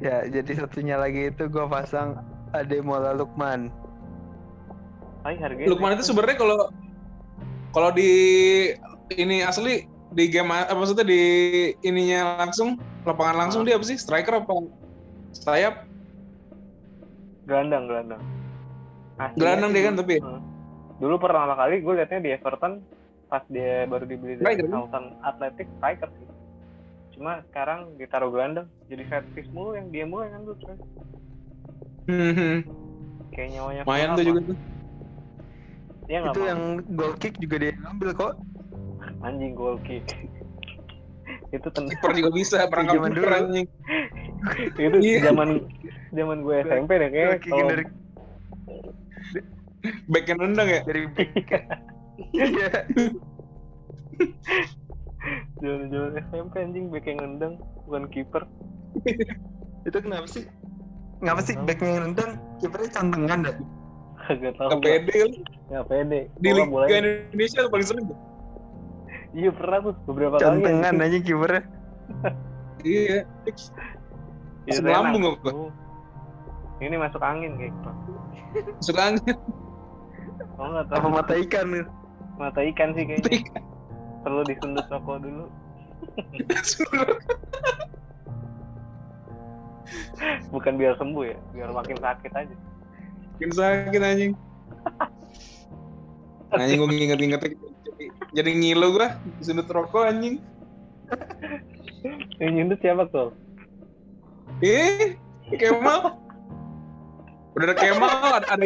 Ya, 0.00 0.24
jadi 0.30 0.64
satunya 0.64 0.96
lagi 0.96 1.28
itu 1.28 1.44
gue 1.50 1.66
pasang 1.68 2.22
Ademola 2.54 3.12
Lukman. 3.12 3.68
Ay, 5.26 5.36
harganya. 5.36 5.68
Lukman 5.68 5.98
itu 5.98 6.08
sebenarnya 6.08 6.38
kalau 6.40 6.58
kalau 7.76 7.90
di 7.92 8.10
ini 9.18 9.44
asli 9.44 9.84
di 10.16 10.24
game 10.30 10.50
apa 10.50 10.74
maksudnya 10.74 11.06
di 11.06 11.22
ininya 11.84 12.46
langsung 12.46 12.80
lapangan 13.04 13.46
langsung 13.46 13.66
dia 13.66 13.76
apa 13.76 13.84
sih? 13.84 13.98
Striker 13.98 14.40
apa? 14.40 14.54
Sayap? 15.34 15.84
Gelandang 17.44 17.90
gelandang. 17.90 18.22
Asli 19.20 19.36
Gelandang 19.36 19.70
dia 19.76 19.82
kan, 19.90 19.94
tapi? 19.98 20.16
Heeh. 20.22 20.40
dulu 21.00 21.16
pertama 21.16 21.56
kali 21.56 21.80
gue 21.80 21.92
liatnya 21.96 22.20
di 22.20 22.30
Everton 22.36 22.84
pas 23.30 23.46
dia 23.46 23.86
baru 23.86 24.04
dibeli 24.04 24.34
dari 24.36 24.42
Striker, 24.42 24.64
kan? 24.66 24.72
Southampton 24.74 25.04
Athletic 25.22 25.68
striker 25.78 26.10
sih 26.18 26.26
cuma 27.10 27.32
sekarang 27.50 27.80
ditaruh 27.94 28.30
gelandang 28.34 28.66
jadi 28.90 29.02
set 29.06 29.24
piece 29.34 29.50
mulu 29.54 29.78
yang 29.78 29.86
dia 29.94 30.02
mulu 30.02 30.26
yang 30.26 30.42
ngambil 30.42 30.54
coy. 30.58 30.76
Hmm, 32.10 32.58
kayak 33.30 33.48
nyawanya 33.54 33.80
lumayan 33.86 33.86
Fulham 33.86 34.16
tuh 34.18 34.24
juga 34.26 34.40
tuh 34.42 34.56
nggak 36.10 36.26
itu 36.26 36.40
mau? 36.42 36.48
yang 36.50 36.60
goal 36.98 37.14
kick 37.22 37.34
juga 37.38 37.56
dia 37.62 37.72
ngambil 37.78 38.08
kok. 38.18 38.34
anjing 39.22 39.52
goal 39.54 39.76
kick 39.86 40.04
itu 41.50 41.68
kiper 41.70 42.10
juga 42.14 42.30
bisa 42.34 42.58
perangkap 42.66 42.98
zaman 42.98 43.10
dulu. 43.14 43.30
anjing 43.30 43.66
itu 44.74 44.96
Iya. 44.98 45.20
zaman 45.30 45.48
zaman 46.10 46.38
gue 46.42 46.56
SMP 46.66 46.90
deh 46.98 47.10
kayak 47.14 47.38
kalau 47.46 47.68
dari 47.70 47.84
back 50.10 50.24
yang 50.26 50.38
nendang 50.42 50.68
ya 50.68 50.80
dari 50.82 51.06
back. 51.14 51.30
Iya. 52.30 52.70
zaman 55.60 56.12
SMP 56.22 56.54
anjing 56.58 56.88
back 56.88 57.04
yang 57.04 57.18
nendang 57.18 57.54
bukan 57.84 58.08
kiper 58.08 58.44
itu 59.88 59.98
kenapa 59.98 60.26
sih? 60.26 60.44
Ngapa 61.20 61.40
sih 61.42 61.54
backnya 61.58 61.90
yang 61.90 62.04
nendang? 62.06 62.30
Kipernya 62.58 62.88
cantengan 62.90 63.38
dah. 63.44 63.56
Gak 64.30 64.52
tau 64.56 64.68
Gak 64.72 64.80
pede. 64.80 65.20
Nggak 65.66 65.84
pede 65.86 66.20
di 66.34 66.48
Liga 66.50 66.64
bolanya- 66.66 66.96
Indonesia 67.26 67.60
paling 67.66 67.86
sering 67.86 68.06
iya 69.30 69.46
pernah 69.48 69.78
tuh 69.80 69.94
beberapa 70.04 70.34
kali 70.34 70.42
Cantengan 70.42 70.94
aja 70.98 71.18
kipernya. 71.18 71.62
iya 72.86 73.18
fix 73.44 73.70
Iya, 74.62 74.76
Masuk 74.76 74.86
lambung 74.86 75.22
masuk. 75.24 75.38
apa? 75.40 75.50
ini 76.80 76.96
masuk 76.96 77.20
angin 77.20 77.52
kayak 77.54 77.72
gitu 77.72 77.90
suka 78.80 79.00
angin 79.06 79.36
oh 80.54 80.66
nggak 80.66 80.84
Apa 80.86 80.96
tahu 80.98 81.10
mata 81.10 81.34
ikan 81.38 81.66
nih? 81.70 81.84
Mata 82.40 82.64
ikan 82.72 82.96
sih 82.96 83.04
kayaknya 83.04 83.44
perlu 84.24 84.40
disundut 84.48 84.88
rokok 84.88 85.20
dulu 85.20 85.44
bukan 90.54 90.80
biar 90.80 90.96
sembuh 90.96 91.24
ya 91.28 91.36
biar 91.52 91.68
makin 91.76 92.00
sakit 92.00 92.32
aja 92.32 92.56
Makin 93.40 93.56
sakit 93.56 94.02
anjing. 94.04 94.32
Anjing 96.52 96.76
gue 96.76 96.88
nginget-nginget 96.92 97.40
jadi, 97.40 97.56
jadi 98.36 98.50
ngilu 98.52 99.00
gue 99.00 99.08
di 99.40 99.42
sudut 99.48 99.64
rokok 99.64 100.04
anjing. 100.04 100.44
yang 102.36 102.52
nyundut 102.52 102.84
siapa 102.84 103.08
tuh 103.08 103.32
Eh, 104.60 105.16
Kemal. 105.56 106.20
Udah 107.56 107.72
ada 107.72 107.76
Kemal, 107.80 108.44
ada, 108.44 108.46
ada, 108.52 108.64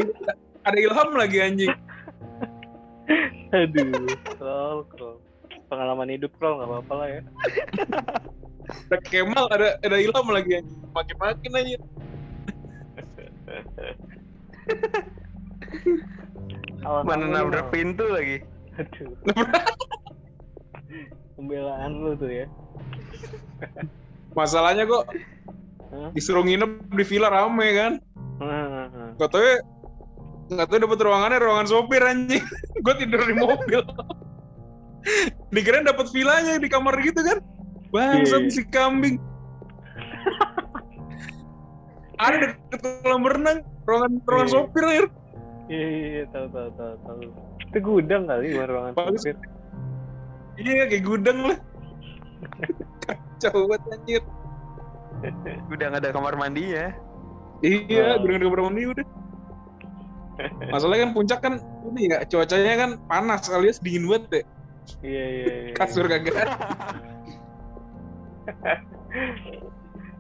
ada 0.67 0.79
Ilham 0.83 1.15
lagi 1.15 1.39
anjing. 1.39 1.71
Aduh 3.55 4.11
troll 4.37 4.79
troll 4.95 5.17
pengalaman 5.71 6.11
hidup 6.11 6.31
troll 6.37 6.59
nggak 6.59 6.69
apa-apa 6.69 6.93
lah 6.99 7.09
ya 7.09 7.23
Ada 8.65 8.97
Kemal, 9.05 9.45
ada 9.53 9.77
ada 9.85 9.97
Ilham 10.01 10.25
lagi 10.33 10.57
anjing. 10.57 10.81
Makin-makin 10.97 11.53
anjing. 11.53 11.83
Alasan 16.81 17.05
Mana 17.05 17.27
nabrak 17.29 17.69
pintu 17.69 18.09
lagi. 18.09 18.41
aduh 18.75 19.15
pembelaan 21.39 21.93
lu 22.03 22.19
tuh 22.19 22.27
ya 22.27 22.47
Masalahnya 24.35 24.89
kok 24.89 25.07
disuruh 26.17 26.43
nginep 26.43 26.91
di 26.91 27.05
villa 27.07 27.31
rame 27.31 27.69
kan. 27.71 27.93
Hahaha. 28.43 29.15
Gak 30.45 30.51
tau 30.51 30.57
ya, 30.57 30.61
gak 30.61 30.69
tau 30.69 30.79
dapet 30.85 30.99
ruangannya 31.01 31.39
ruangan 31.41 31.67
sopir 31.67 32.03
anjing. 32.05 32.45
gue 32.85 32.95
tidur 33.01 33.21
di 33.25 33.35
mobil. 33.35 33.81
Dikirain 35.51 35.85
dapet 35.85 36.07
villanya 36.13 36.57
di 36.57 36.69
kamar 36.69 36.97
gitu 37.01 37.21
kan. 37.21 37.39
Bangsat 37.89 38.49
Iya. 38.49 38.53
si 38.53 38.63
kambing. 38.69 39.17
Ada 42.15 42.37
deket 42.71 42.81
kolam 43.03 43.27
renang, 43.27 43.59
ruangan 43.85 44.13
ruangan 44.23 44.49
Iya. 44.49 44.55
sopir 44.55 44.85
air. 44.87 45.07
iya 45.65 45.87
iya 45.89 46.07
iya, 46.13 46.25
tahu 46.29 46.47
tahu 46.53 46.69
tahu 46.77 46.93
tahu 47.09 47.21
itu 47.65 47.79
gudang 47.81 48.29
kali 48.29 48.53
bukan 48.53 48.69
ruangan 48.69 48.93
Bagus. 48.95 49.23
sopir 49.25 49.37
Iya 50.55 50.83
kayak 50.87 51.05
gudang 51.05 51.39
lah. 51.41 51.59
Kacau 53.03 53.65
banget 53.67 53.83
anjir. 53.91 54.23
Nggak 55.67 55.91
ada 55.99 56.11
kamar 56.13 56.35
mandinya. 56.37 56.93
Iya, 57.65 58.05
Oh. 58.15 58.23
gudang 58.23 58.45
kamar 58.45 58.61
mandi 58.69 58.83
udah. 58.87 59.07
Masalahnya 60.67 61.05
kan 61.05 61.13
puncak 61.13 61.39
kan 61.41 61.55
ini 61.87 62.11
ya 62.11 62.19
cuacanya 62.25 62.75
kan 62.77 62.91
panas 63.05 63.47
alias 63.49 63.79
dingin 63.79 64.05
banget 64.05 64.25
deh. 64.31 64.45
iya 65.01 65.25
iya 65.25 65.47
iya 65.63 65.73
Kasur 65.73 66.05
kagak 66.05 66.35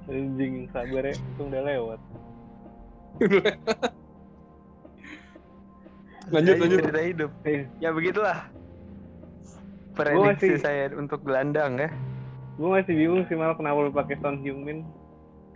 anjing 0.04 0.68
sabar 0.71 1.02
ya 1.02 1.14
untung 1.16 1.49
udah 1.49 1.62
lewat 1.62 2.00
lanjut 6.26 6.54
lanjut. 6.56 6.78
Cerita 6.80 7.02
hidup. 7.02 7.30
Eh, 7.44 7.68
Ya 7.78 7.90
begitulah. 7.90 8.49
Prediksi 9.94 10.25
masih- 10.50 10.59
saya 10.59 10.90
untuk 10.92 11.23
gelandang 11.23 11.78
ya. 11.78 11.90
gue 12.54 12.71
masih 12.71 12.94
bingung 12.94 13.26
sih 13.26 13.35
malah 13.35 13.52
kenapa 13.52 13.78
lu 13.80 13.90
pakai 13.90 14.14
Son 14.18 14.38
Heung-min 14.38 14.87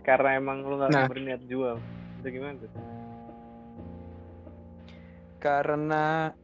karena 0.01 0.35
emang 0.35 0.61
lu 0.61 0.75
nggak 0.75 0.91
Nah. 0.91 1.07
berniat 1.07 1.39
jual 1.47 1.79
itu 2.19 2.27
gimana 2.29 2.59
tuh 2.59 2.67
Karena 5.39 6.35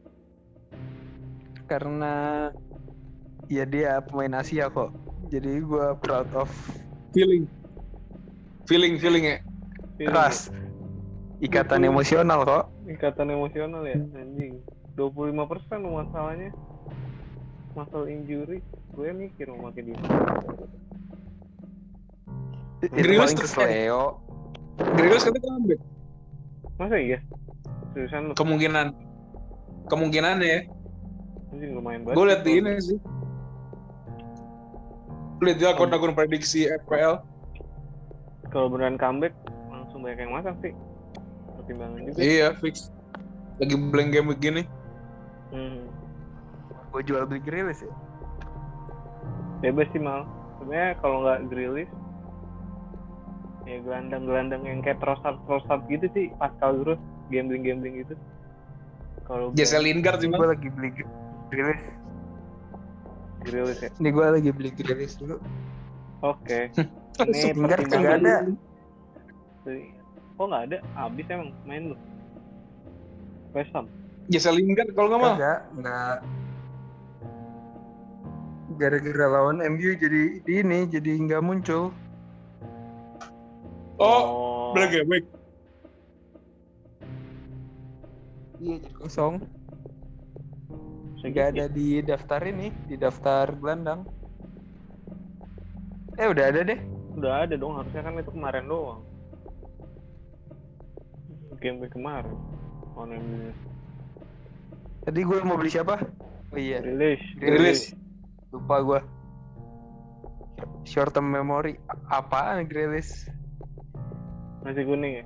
karena 1.66 2.14
ya 3.46 3.64
dia 3.64 4.00
pemain 4.00 4.40
Asia 4.40 4.66
kok. 4.66 4.90
Jadi 5.28 5.60
gua 5.60 5.94
proud 5.94 6.30
of 6.34 6.50
Feeling. 7.12 7.48
Feeling 8.64 8.96
feeling 8.96 9.24
ya. 9.24 9.38
Trust. 10.00 10.52
Ikatan 11.38 11.80
Betul. 11.80 11.92
emosional 11.92 12.40
kok. 12.42 12.64
ikatan 12.86 13.34
emosional 13.34 13.82
ya 13.82 13.98
anjing 14.14 14.62
25% 14.94 15.50
persen 15.50 15.82
masalahnya 15.82 16.54
masalah 17.74 18.06
injury 18.06 18.62
gue 18.94 19.08
mikir 19.10 19.50
mau 19.50 19.68
pakai 19.68 19.90
paling 22.94 23.34
tuh- 23.34 23.42
kesel 23.42 23.66
Leo. 23.66 24.22
Grealish 24.94 25.26
katanya 25.26 25.50
comeback. 25.50 25.80
masa 26.78 26.96
iya 27.00 27.18
seriusan 27.96 28.28
lu 28.28 28.32
Kemungkinan. 28.36 28.92
Kemungkinan 29.88 30.44
ya. 30.44 30.60
anjing 31.48 31.72
lumayan 31.72 32.04
banget 32.04 32.16
Gue 32.20 32.24
liat 32.28 32.42
di 32.44 32.52
ini 32.60 32.70
sih. 32.76 32.98
Lihat 35.40 35.56
di 35.56 35.64
akun-akun 35.64 36.12
prediksi 36.12 36.68
FPL. 36.84 37.24
kalau 38.46 38.68
beneran 38.68 38.96
comeback 38.96 39.32
langsung 39.68 40.00
banyak 40.00 40.22
yang 40.22 40.32
masang 40.32 40.56
sih 40.60 40.72
pertimbangan 41.56 41.98
juga 42.04 42.18
Iya, 42.18 42.46
fix. 42.56 42.88
Lagi 43.56 43.74
blank 43.74 44.10
game 44.12 44.28
begini. 44.28 44.62
hmm. 45.50 45.88
Gue 46.88 47.02
jual 47.02 47.24
beli 47.24 47.40
Grealish 47.40 47.80
ya. 47.80 47.92
bebas 49.58 49.88
sih 49.90 49.98
mal 49.98 50.28
sebenarnya 50.56 51.00
kalau 51.00 51.24
nggak 51.24 51.48
Grealish 51.48 51.92
ya 53.64 53.80
gelandang-gelandang 53.80 54.62
yang 54.62 54.80
kayak 54.80 55.00
Trossard 55.00 55.40
Trossard 55.44 55.82
gitu 55.88 56.06
sih 56.12 56.28
Pascal 56.36 56.76
Gross 56.80 57.00
gambling 57.32 57.62
gambling 57.66 57.94
gitu 58.04 58.14
kalau 59.26 59.50
Jesse 59.58 59.74
Lingard 59.82 60.22
sih, 60.22 60.30
Gue 60.30 60.46
lagi 60.46 60.70
beli 60.70 60.94
Grealish. 61.50 61.82
Grealish 63.42 63.82
ya 63.82 63.90
Ini 63.98 64.08
gue 64.14 64.26
lagi 64.30 64.50
beli 64.54 64.70
Grealish 64.70 65.18
dulu. 65.18 65.36
oke 66.22 66.58
ini 67.26 67.40
Lingard 67.52 67.82
pertimbangan 67.86 68.20
kagak 68.22 68.22
ada. 68.22 68.36
oh 70.38 70.44
nggak 70.46 70.62
ada 70.70 70.78
abis 71.06 71.26
emang 71.32 71.50
main 71.66 71.92
lu 71.94 71.96
West 73.52 73.72
Ham 73.74 73.90
Jesse 74.26 74.50
Lingard 74.50 74.90
kalau 74.98 75.08
nggak 75.14 75.22
mau. 75.22 75.34
Kagak, 75.38 75.60
enggak. 75.78 76.18
Gara-gara 78.76 79.26
lawan 79.30 79.62
MU 79.62 79.94
jadi 79.94 80.42
di 80.42 80.52
ini 80.60 80.78
jadi 80.90 81.10
nggak 81.22 81.42
muncul. 81.46 81.94
Oh, 83.96 84.74
blank 84.76 84.92
game 84.92 85.08
week. 85.08 85.24
Iya 88.60 88.76
jadi 88.80 88.94
kosong. 88.96 89.34
Ya? 91.26 91.50
ada 91.50 91.66
di 91.66 91.98
daftar 92.06 92.38
ini, 92.46 92.70
di 92.86 92.94
daftar 92.94 93.50
gelandang. 93.58 94.06
Eh 96.16 96.30
udah 96.30 96.44
ada 96.54 96.62
deh. 96.62 96.80
udah 97.16 97.48
ada 97.48 97.56
dong 97.56 97.80
harusnya 97.80 98.04
kan 98.04 98.20
itu 98.20 98.28
kemarin 98.28 98.68
doang 98.68 99.00
game 101.60 101.80
kemarin 101.88 102.36
on 102.92 103.10
MU 103.12 103.48
Tadi 105.06 105.22
gue 105.22 105.38
mau 105.46 105.54
beli 105.54 105.70
siapa? 105.70 106.02
Oh 106.50 106.58
iya, 106.58 106.82
Grealish 106.82 107.22
Grealish. 107.38 107.94
lupa 108.50 108.82
gue. 108.82 109.00
Short 110.82 111.14
term 111.14 111.30
memory. 111.30 111.78
Apaan 112.10 112.66
Grealish? 112.66 113.30
masih 114.66 114.82
kuning 114.82 115.22
ya 115.22 115.24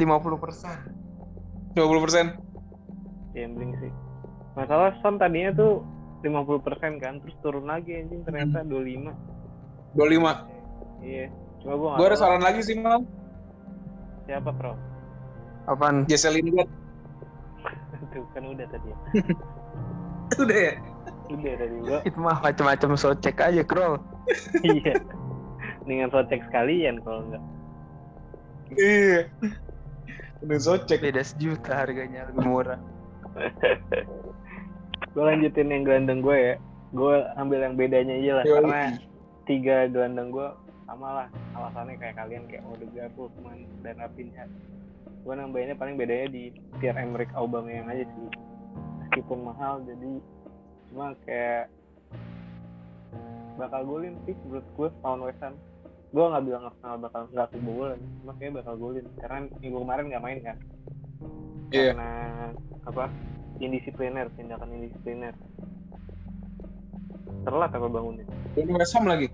50%. 0.00 1.76
20%. 1.76 2.47
Gambling 3.38 3.72
sih 3.78 3.92
masalah 4.54 4.90
Son 4.98 5.14
tadinya 5.16 5.54
tuh 5.54 5.86
50% 6.26 6.98
kan 6.98 7.22
terus 7.22 7.36
turun 7.38 7.70
lagi 7.70 7.94
anjing 7.94 8.26
ternyata 8.26 8.66
25 8.66 9.14
25. 9.94 11.06
iya 11.06 11.30
cuma 11.62 11.74
gua 11.78 11.90
Gue 11.94 12.06
ada 12.10 12.18
saran 12.18 12.42
lagi 12.42 12.58
sih, 12.60 12.74
Mal. 12.74 13.06
siapa 14.26 14.50
pro 14.50 14.74
Apaan? 15.64 16.08
Jesse 16.10 16.26
Lingard. 16.28 16.66
tuh 18.10 18.24
kan 18.34 18.42
udah 18.42 18.66
tadi 18.66 18.88
ya 18.88 18.98
Udah 20.42 20.58
ya? 20.58 20.74
udah 21.30 21.52
tadi 21.54 21.76
gua 21.86 21.98
Itu 22.08 22.18
mah 22.18 22.38
macam-macam 22.42 22.88
so 22.94 23.14
cek 23.14 23.38
aja, 23.38 23.62
Krol. 23.62 24.02
iya 24.66 24.98
dengan 25.86 26.10
cek 26.10 26.50
sekalian 26.50 26.98
kalau 27.00 27.22
enggak 27.30 27.44
Iya. 28.68 29.32
Udah 30.44 30.58
socek. 30.60 31.00
Beda 31.00 31.24
sejuta 31.24 31.72
harganya 31.72 32.28
lebih 32.28 32.44
murah. 32.44 32.76
gue 35.14 35.24
lanjutin 35.24 35.68
yang 35.72 35.82
gelandang 35.86 36.20
gue 36.20 36.36
ya. 36.36 36.54
Gue 36.96 37.14
ambil 37.36 37.58
yang 37.68 37.74
bedanya 37.76 38.14
aja 38.16 38.32
lah 38.40 38.44
Yoi. 38.44 38.54
karena 38.60 38.80
tiga 39.44 39.76
gelandang 39.92 40.28
gue 40.32 40.48
sama 40.88 41.08
lah. 41.24 41.28
Alasannya 41.52 41.94
kayak 42.00 42.16
kalian 42.16 42.44
kayak 42.48 42.64
Odegaard, 42.68 43.12
Lookman, 43.16 43.68
dan 43.84 43.96
Rapinha 44.00 44.46
gue 45.28 45.34
nambahinnya 45.36 45.76
paling 45.76 46.00
bedanya 46.00 46.28
di 46.32 46.48
Pierre 46.80 46.96
Emerick 46.96 47.28
Aubameyang 47.36 47.90
aja 47.90 48.00
sih. 48.06 48.28
Meskipun 49.04 49.44
mahal 49.44 49.84
jadi 49.84 50.24
cuma 50.88 51.12
kayak 51.28 51.68
bakal 53.60 53.84
golin 53.84 54.16
sih 54.24 54.32
menurut 54.48 54.66
gue 54.72 54.88
lawan 55.04 55.20
West 55.28 55.42
Ham. 55.44 55.54
Gue 56.16 56.24
nggak 56.24 56.44
bilang 56.48 56.64
Arsenal 56.72 56.96
bakal 56.96 57.20
nggak 57.28 57.48
kebobolan 57.52 58.00
cuma 58.24 58.32
kayak 58.40 58.52
bakal 58.62 58.74
golin. 58.80 59.06
Karena 59.20 59.38
minggu 59.60 59.78
kemarin 59.84 60.06
nggak 60.08 60.24
main 60.24 60.40
kan 60.40 60.56
Iya. 61.68 61.92
karena 61.92 62.12
apa 62.88 63.04
indisipliner 63.60 64.26
tindakan 64.34 64.70
indisipliner 64.72 65.34
telat 67.44 67.70
apa 67.72 67.86
bangunnya 67.88 68.24
Ini 68.56 68.72
West 68.74 68.96
Ham 68.96 69.06
lagi. 69.06 69.28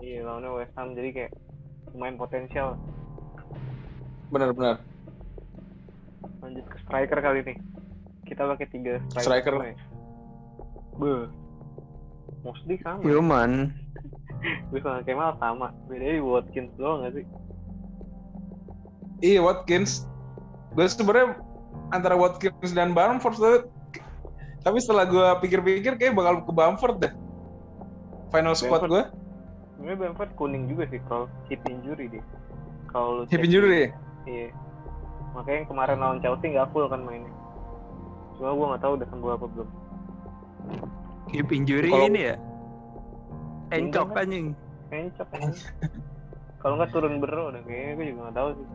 iya 0.00 0.24
lawannya 0.24 0.50
West 0.56 0.74
Ham 0.74 0.96
jadi 0.96 1.08
kayak 1.12 1.32
lumayan 1.92 2.16
potensial 2.16 2.80
benar-benar. 4.32 4.80
Lanjut 6.40 6.64
ke 6.64 6.76
striker 6.88 7.20
kali 7.20 7.44
nih. 7.44 7.56
Kita 8.24 8.48
pakai 8.48 8.66
tiga 8.72 8.96
striker. 9.12 9.28
Striker. 9.28 9.54
ya. 9.60 9.76
Be. 10.96 11.28
Mostly 12.40 12.80
sama. 12.80 13.04
Human. 13.04 13.76
Gue 14.72 14.80
sama 14.80 15.04
Kemal 15.04 15.36
sama. 15.36 15.68
Bedanya 15.86 16.16
di 16.16 16.24
Watkins 16.24 16.72
doang 16.80 17.04
gak 17.04 17.12
sih? 17.14 17.26
Iya 19.20 19.44
Watkins. 19.44 20.08
Gue 20.72 20.86
sebenarnya 20.88 21.36
antara 21.92 22.16
Watkins 22.16 22.72
dan 22.72 22.96
Bamford 22.96 23.36
tuh- 23.36 23.66
tapi 24.62 24.78
setelah 24.78 25.04
gue 25.04 25.26
pikir-pikir 25.42 25.98
kayak 25.98 26.14
bakal 26.14 26.40
ke 26.46 26.52
Bamford 26.52 26.96
deh. 26.98 27.12
Final 28.30 28.56
squad 28.56 28.86
gue. 28.86 29.02
Sebenarnya 29.76 29.98
Bamford 29.98 30.32
kuning 30.38 30.70
juga 30.70 30.88
sih 30.88 31.00
kalau 31.04 31.26
hip 31.50 31.60
injury 31.66 32.08
dia. 32.08 32.24
Kalau 32.88 33.24
Hip 33.26 33.40
injury 33.40 33.68
ya? 33.72 33.88
Iya. 34.24 34.48
Makanya 35.32 35.56
yang 35.64 35.68
kemarin 35.68 35.96
lawan 35.98 36.18
Chelsea 36.20 36.52
nggak 36.52 36.68
full 36.70 36.86
kan 36.86 37.00
mainnya. 37.02 37.32
Cuma 38.36 38.52
gue 38.52 38.66
nggak 38.72 38.82
tahu 38.84 38.92
udah 39.00 39.08
sembuh 39.08 39.30
apa 39.32 39.46
belum. 39.48 39.68
Hip 41.32 41.48
injury 41.50 41.88
Kalau- 41.88 42.08
ini 42.08 42.20
ya. 42.32 42.36
Encok 43.72 44.08
anjing. 44.12 44.46
Kencok 44.92 45.28
kan. 45.32 45.40
Kalau 46.60 46.74
nggak 46.78 46.90
turun 46.92 47.16
bero 47.18 47.48
udah 47.48 47.62
kayaknya 47.64 47.92
gue 47.96 48.06
juga 48.12 48.20
nggak 48.28 48.36
tahu 48.36 48.48
sih. 48.54 48.66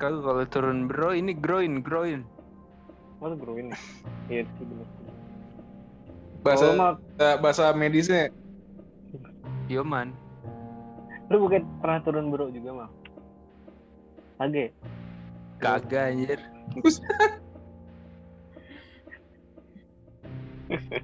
Kalau 0.00 0.24
kalau 0.24 0.44
turun 0.48 0.88
bro 0.88 1.12
ini 1.12 1.36
groin 1.36 1.84
groin. 1.84 2.24
Masa 3.20 3.36
bro 3.36 3.52
ini? 3.60 3.68
Iya 4.32 4.48
sih 4.56 4.64
bener. 4.64 4.88
Bahasa 6.40 6.72
lu 6.72 6.80
mah, 6.80 6.96
bahasa 7.36 7.64
medisnya 7.76 8.32
Human. 9.68 10.16
lu 11.30 11.46
bukan 11.46 11.62
pernah 11.78 12.00
turun 12.02 12.32
bro 12.32 12.48
juga 12.48 12.70
mah? 12.74 12.90
Kage. 14.40 14.72
Kagak 15.60 16.16
anjir. 16.16 16.40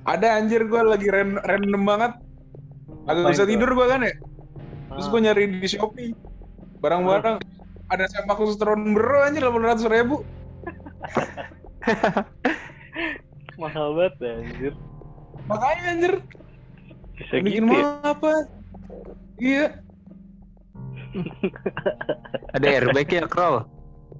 ada 0.09 0.40
anjir 0.40 0.64
gue 0.64 0.80
lagi 0.80 1.09
ran- 1.12 1.42
random 1.44 1.82
banget. 1.85 2.12
Agak 3.06 3.37
bisa 3.37 3.44
tidur 3.44 3.70
gue 3.76 3.87
kan 3.87 4.00
ya. 4.02 4.14
Terus 4.96 5.06
Ah, 5.06 5.11
gue 5.12 5.20
nyari 5.20 5.44
di 5.61 5.68
Shopee. 5.68 6.16
Barang-barang 6.80 7.38
ada 7.90 8.05
sepak 8.11 8.37
khusus 8.37 8.59
turun 8.59 8.94
bro 8.94 9.27
anjir 9.27 9.42
800 9.46 9.87
ribu. 9.90 10.25
mahal 13.62 13.94
banget 13.96 14.14
ya, 14.20 14.33
anjir. 14.42 14.75
Makanya 15.46 15.90
anjir. 15.94 16.14
Bisa 17.16 17.40
Bikin 17.40 17.64
gitu 17.64 17.72
ya? 17.72 17.87
mau 17.87 18.05
apa? 18.05 18.33
Iya. 19.40 19.66
Ada 22.53 22.66
airbag 22.68 23.09
ya 23.09 23.25
Kroll. 23.25 23.64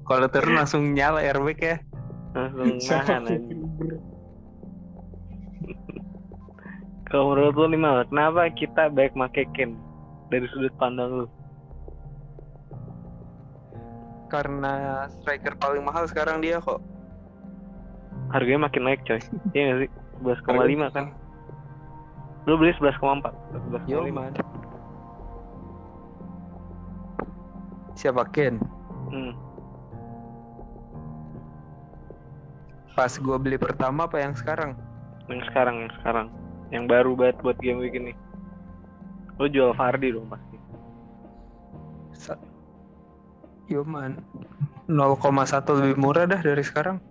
Kalau 0.07 0.31
turun 0.31 0.55
langsung 0.57 0.94
nyala 0.96 1.20
airbag 1.20 1.59
ya. 1.61 1.76
Langsung 2.33 2.81
nahan 3.05 3.29
bro. 3.76 4.00
Kalau 7.07 7.33
menurut 7.33 7.55
lu 7.55 7.66
nih 7.70 7.81
Mal, 7.81 8.02
kenapa 8.11 8.50
kita 8.50 8.90
baik 8.90 9.14
make 9.14 9.46
Ken 9.55 9.79
dari 10.26 10.46
sudut 10.50 10.74
pandang 10.74 11.22
lu? 11.22 11.26
Karena 14.26 15.06
striker 15.06 15.54
paling 15.56 15.86
mahal 15.86 16.04
sekarang 16.10 16.42
dia 16.42 16.58
kok. 16.58 16.82
Harganya 18.34 18.66
makin 18.66 18.82
naik 18.90 19.06
coy. 19.06 19.22
Iya 19.54 19.62
nggak 19.70 19.78
sih? 19.86 19.90
11,5 20.22 20.90
kan? 20.90 21.06
Lu 22.46 22.58
beli 22.58 22.74
11,4. 22.78 23.30
11,5. 23.86 24.06
Human. 24.06 24.32
Siapa 27.96 28.22
Ken? 28.34 28.60
Hmm. 29.08 29.32
Pas 32.92 33.12
gua 33.20 33.36
beli 33.36 33.60
pertama 33.60 34.08
apa 34.08 34.20
yang 34.20 34.32
sekarang? 34.32 34.72
Yang 35.28 35.48
sekarang, 35.52 35.84
yang 35.84 35.92
sekarang. 36.00 36.26
Yang 36.72 36.84
baru 36.90 37.12
banget 37.14 37.36
buat 37.44 37.58
game 37.60 37.78
week 37.82 37.94
ini. 37.94 38.12
Lu 39.36 39.46
jual 39.52 39.76
Fardi 39.76 40.16
dong 40.16 40.26
pasti. 40.32 40.56
Sa- 42.16 42.40
Human. 43.66 44.18
0,1 44.87 45.66
lebih 45.83 45.96
murah 45.98 46.24
dah 46.31 46.38
dari 46.38 46.62
sekarang. 46.62 47.02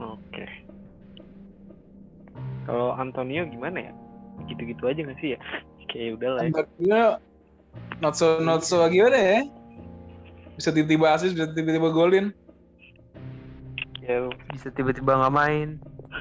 Oke. 0.00 0.44
Kalau 2.64 2.96
Antonio 2.96 3.44
gimana 3.44 3.90
ya? 3.90 3.92
Gitu-gitu 4.48 4.88
aja 4.88 5.00
gak 5.04 5.18
sih 5.20 5.36
ya? 5.36 5.38
Kayak 5.92 6.16
udah 6.16 6.30
lah 6.32 6.42
ya. 6.42 6.48
Tampaknya 6.48 7.00
not 8.00 8.14
so 8.16 8.40
not 8.40 8.64
so 8.64 8.80
gimana 8.88 9.18
ya? 9.18 9.40
Bisa 10.56 10.72
tiba-tiba 10.72 11.12
asis, 11.12 11.36
bisa 11.36 11.52
tiba-tiba 11.52 11.92
golin. 11.92 12.32
Ya, 14.02 14.26
Bisa 14.50 14.72
tiba-tiba 14.72 15.14
nggak 15.14 15.34
main. 15.34 15.68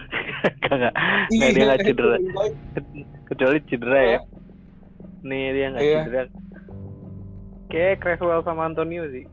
kagak. 0.68 0.94
Nggak, 1.32 1.50
dia 1.56 1.64
nggak 1.66 1.82
cedera. 1.88 2.18
Kecuali 3.32 3.58
cedera 3.68 4.00
ya. 4.04 4.20
Nih 5.26 5.44
dia 5.56 5.66
nggak 5.72 5.84
Iya. 5.84 6.02
cedera. 6.06 6.22
Kayak 7.72 8.04
Creswell 8.04 8.44
sama 8.44 8.68
Antonio 8.68 9.08
sih. 9.08 9.24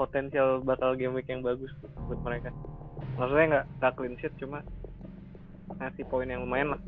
Potensial 0.00 0.64
bakal 0.64 0.96
game 0.96 1.12
week 1.12 1.28
yang 1.28 1.44
bagus 1.44 1.68
buat 2.08 2.16
mereka. 2.24 2.48
Maksudnya 3.20 3.46
nggak 3.52 3.66
nggak 3.78 3.92
clean 4.00 4.16
sheet 4.16 4.32
cuma 4.40 4.64
ngasih 5.76 6.08
poin 6.08 6.24
yang 6.24 6.48
lumayan 6.48 6.72
lah. 6.72 6.80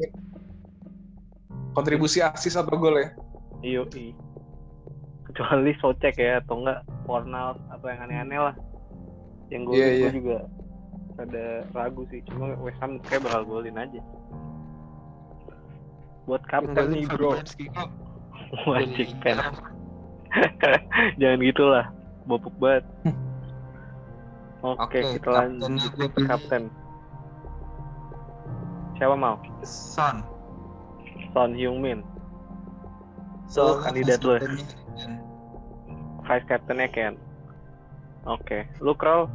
Kontribusi 1.76 2.24
asis 2.24 2.56
atau 2.56 2.72
gol 2.80 2.96
ya? 2.96 3.12
Iyo, 3.60 3.84
i. 3.96 4.16
Kecuali 5.28 5.76
Socek 5.80 6.16
ya 6.16 6.40
atau 6.40 6.64
enggak 6.64 6.80
Fornals 7.04 7.60
atau 7.68 7.86
yang 7.92 8.00
aneh-aneh 8.08 8.40
lah. 8.40 8.56
Yang 9.52 9.62
gue 9.68 9.76
iya. 9.76 10.08
juga 10.08 10.38
ada 11.20 11.68
ragu 11.76 12.08
sih. 12.08 12.24
Cuma 12.28 12.56
West 12.60 12.80
Ham 12.80 12.96
kayak 13.04 13.28
bakal 13.28 13.44
golin 13.44 13.76
aja. 13.76 14.00
Buat 16.24 16.44
kapten 16.48 16.96
nih 16.96 17.04
bro. 17.08 17.36
Wajib 18.68 19.08
pen. 19.20 19.36
Jangan 21.20 21.40
gitulah. 21.44 21.86
Bopuk 22.24 22.54
banget. 22.56 22.84
Oke, 24.62 25.02
kita 25.18 25.28
lanjut 25.58 25.92
ke 25.98 26.22
kapten. 26.22 26.70
Siapa 28.94 29.18
mau? 29.18 29.34
Son. 29.66 30.22
Son 31.34 31.50
Heung-min. 31.58 32.06
So, 33.50 33.82
kandidat 33.82 34.22
lu. 34.22 34.38
Vice 36.22 36.46
captainnya 36.46 36.86
Ken. 36.94 37.18
Oke, 38.22 38.70
lu 38.78 38.94
Kroll 38.94 39.26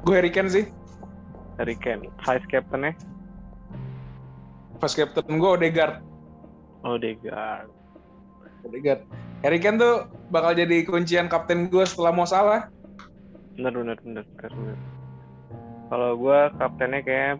Gue 0.00 0.16
Harry 0.16 0.32
Kane 0.32 0.48
sih. 0.48 0.64
Ken. 1.84 2.00
Vice 2.24 2.46
captainnya 2.48 2.96
Pas 4.80 4.94
captain 4.96 5.36
gue 5.36 5.50
Odegaard. 5.60 6.00
Odegaard. 6.86 7.68
Odegaard. 8.64 9.27
Harry 9.46 9.62
Kane 9.62 9.78
tuh 9.78 9.94
bakal 10.34 10.58
jadi 10.58 10.82
kuncian 10.82 11.30
kapten 11.30 11.70
gue 11.70 11.84
setelah 11.86 12.10
mau 12.10 12.26
salah. 12.26 12.66
Bener 13.54 13.74
bener 13.74 13.96
bener 14.02 14.24
bener. 14.34 14.52
bener. 14.54 14.78
Kalau 15.88 16.10
gua 16.20 16.52
kaptennya 16.60 17.00
kayak 17.00 17.34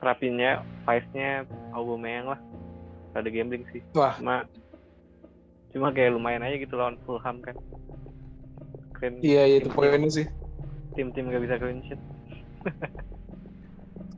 rapinya, 0.00 0.64
vice-nya 0.88 1.44
Aubameyang 1.76 2.32
lah. 2.32 2.40
Ada 3.12 3.28
gambling 3.28 3.68
sih. 3.74 3.84
Wah. 3.92 4.16
Cuma 4.16 4.48
cuma 5.74 5.92
kayak 5.92 6.16
lumayan 6.16 6.40
aja 6.40 6.56
gitu 6.56 6.74
lawan 6.78 6.96
Fulham 7.04 7.44
kan. 7.44 7.54
Clean, 8.96 9.20
Iya, 9.20 9.42
iya 9.44 9.56
itu 9.60 9.68
poinnya 9.70 10.10
sih. 10.10 10.26
Tim-tim 10.96 11.30
gak 11.30 11.42
bisa 11.44 11.54
clean 11.60 11.84
sheet. 11.86 12.00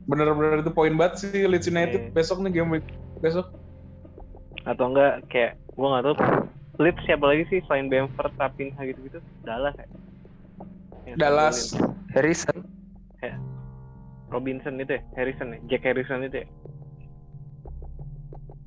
Bener-bener 0.09 0.65
itu 0.65 0.71
poin 0.73 0.93
banget 0.97 1.13
sih 1.21 1.45
Leeds 1.45 1.69
United 1.69 2.01
Iya. 2.09 2.13
besok 2.15 2.41
nih 2.41 2.51
game 2.57 2.79
week 2.79 2.87
besok. 3.21 3.53
Atau 4.65 4.93
enggak 4.93 5.25
kayak 5.31 5.57
gua 5.73 5.97
nggak 5.97 6.05
tahu 6.05 6.15
Leeds 6.81 7.03
siapa 7.05 7.25
lagi 7.27 7.43
sih 7.51 7.59
selain 7.69 7.91
Bamford, 7.91 8.33
Rapinha 8.41 8.81
gitu-gitu? 8.87 9.19
Dallas 9.45 9.75
ya? 9.77 9.87
Yang 11.05 11.17
Dallas. 11.19 11.57
Harrison. 12.15 12.57
Robinson 14.31 14.79
itu 14.79 14.95
ya? 14.95 15.01
Harrison 15.19 15.51
ya? 15.51 15.59
Jack 15.67 15.83
Harrison 15.83 16.23
itu 16.23 16.41
ya? 16.41 16.47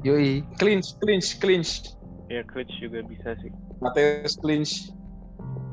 Yoi. 0.05 0.45
Clinch, 0.61 0.93
clinch, 1.01 1.41
clinch. 1.41 1.97
Ya 2.29 2.45
Clutch 2.45 2.73
juga 2.81 3.01
bisa 3.05 3.33
sih. 3.41 3.49
Mateus 3.81 4.37
clinch. 4.37 4.93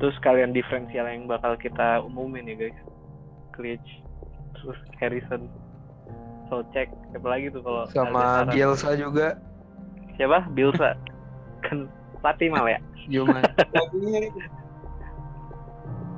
Terus 0.00 0.16
kalian 0.24 0.56
diferensial 0.56 1.04
yang 1.04 1.28
bakal 1.28 1.52
kita 1.60 2.00
umumin 2.00 2.48
ya 2.48 2.56
guys. 2.56 2.78
Clutch, 3.52 3.88
terus 4.56 4.80
Harrison, 4.96 5.52
Socek, 6.48 6.88
siapa 7.12 7.28
lagi 7.28 7.52
tuh 7.52 7.60
kalau 7.60 7.84
Sama? 7.92 8.48
Bielsa 8.48 8.96
juga. 8.96 9.36
Siapa? 10.22 10.46
Bilsa. 10.54 10.94
kan 11.66 11.90
pelatih 12.22 12.46
mal 12.54 12.70
ya? 12.70 12.78
Pelatihnya 13.10 14.30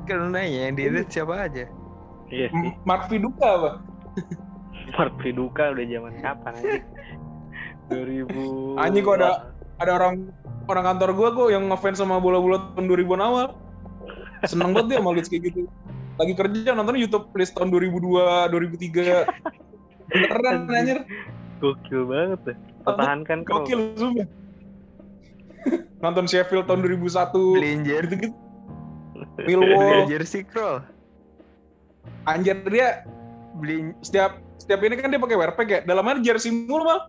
kan 0.04 0.28
nanya 0.28 0.68
yang 0.68 0.76
di 0.76 0.92
Leeds 0.92 1.16
siapa 1.16 1.48
aja. 1.48 1.64
Iya 2.28 2.52
sih. 2.52 2.76
Mark 2.84 3.08
Viduka 3.08 3.48
apa? 3.48 3.70
Mark 5.00 5.16
Viduka 5.24 5.72
udah 5.72 5.84
zaman 5.88 6.12
kapan 6.20 6.52
aja? 6.60 6.80
2000 7.88 8.76
Anjing, 8.76 9.04
kok 9.08 9.16
ada- 9.16 9.48
ada 9.80 9.92
orang 9.96 10.28
orang 10.68 10.84
kantor 10.92 11.10
gua 11.16 11.28
kok 11.32 11.48
yang 11.48 11.64
ngefans 11.72 11.96
sama 12.04 12.20
bola-bola 12.20 12.60
tahun 12.76 12.84
2000-an 12.92 13.22
awal. 13.24 13.46
Seneng 14.44 14.76
banget 14.76 14.92
dia 14.92 14.98
sama 15.00 15.16
kayak 15.16 15.40
gitu. 15.40 15.64
Lagi 16.20 16.32
kerja 16.36 16.76
nonton 16.76 17.00
YouTube 17.00 17.32
list 17.40 17.56
tahun 17.56 17.72
2002, 17.72 18.52
2003. 18.52 19.24
Beneran 20.12 20.68
anjir. 20.68 20.98
Gokil 21.58 22.02
banget 22.06 22.40
deh 22.46 22.56
pertahankan 22.84 23.38
kok 23.42 23.64
Gokil 23.64 23.80
sumpah. 23.96 24.26
nonton 26.04 26.28
Sheffield 26.28 26.68
tahun 26.68 26.84
2001. 26.84 27.32
Beliin 27.56 27.80
jersey, 27.82 28.04
Gitu-gitu. 28.04 28.36
beliin 29.40 29.60
Millwall. 29.64 30.04
jersey 30.06 30.42
Kroll. 30.44 30.84
Anjir 32.24 32.60
dia 32.68 33.04
Beliin 33.56 33.96
setiap 34.02 34.36
setiap 34.58 34.80
ini 34.82 34.98
kan 34.98 35.08
dia 35.08 35.16
pakai 35.16 35.36
wearpack 35.38 35.68
ya. 35.70 35.80
Dalamnya 35.82 36.20
jersey 36.20 36.52
mulu 36.52 36.84
mal. 36.84 37.00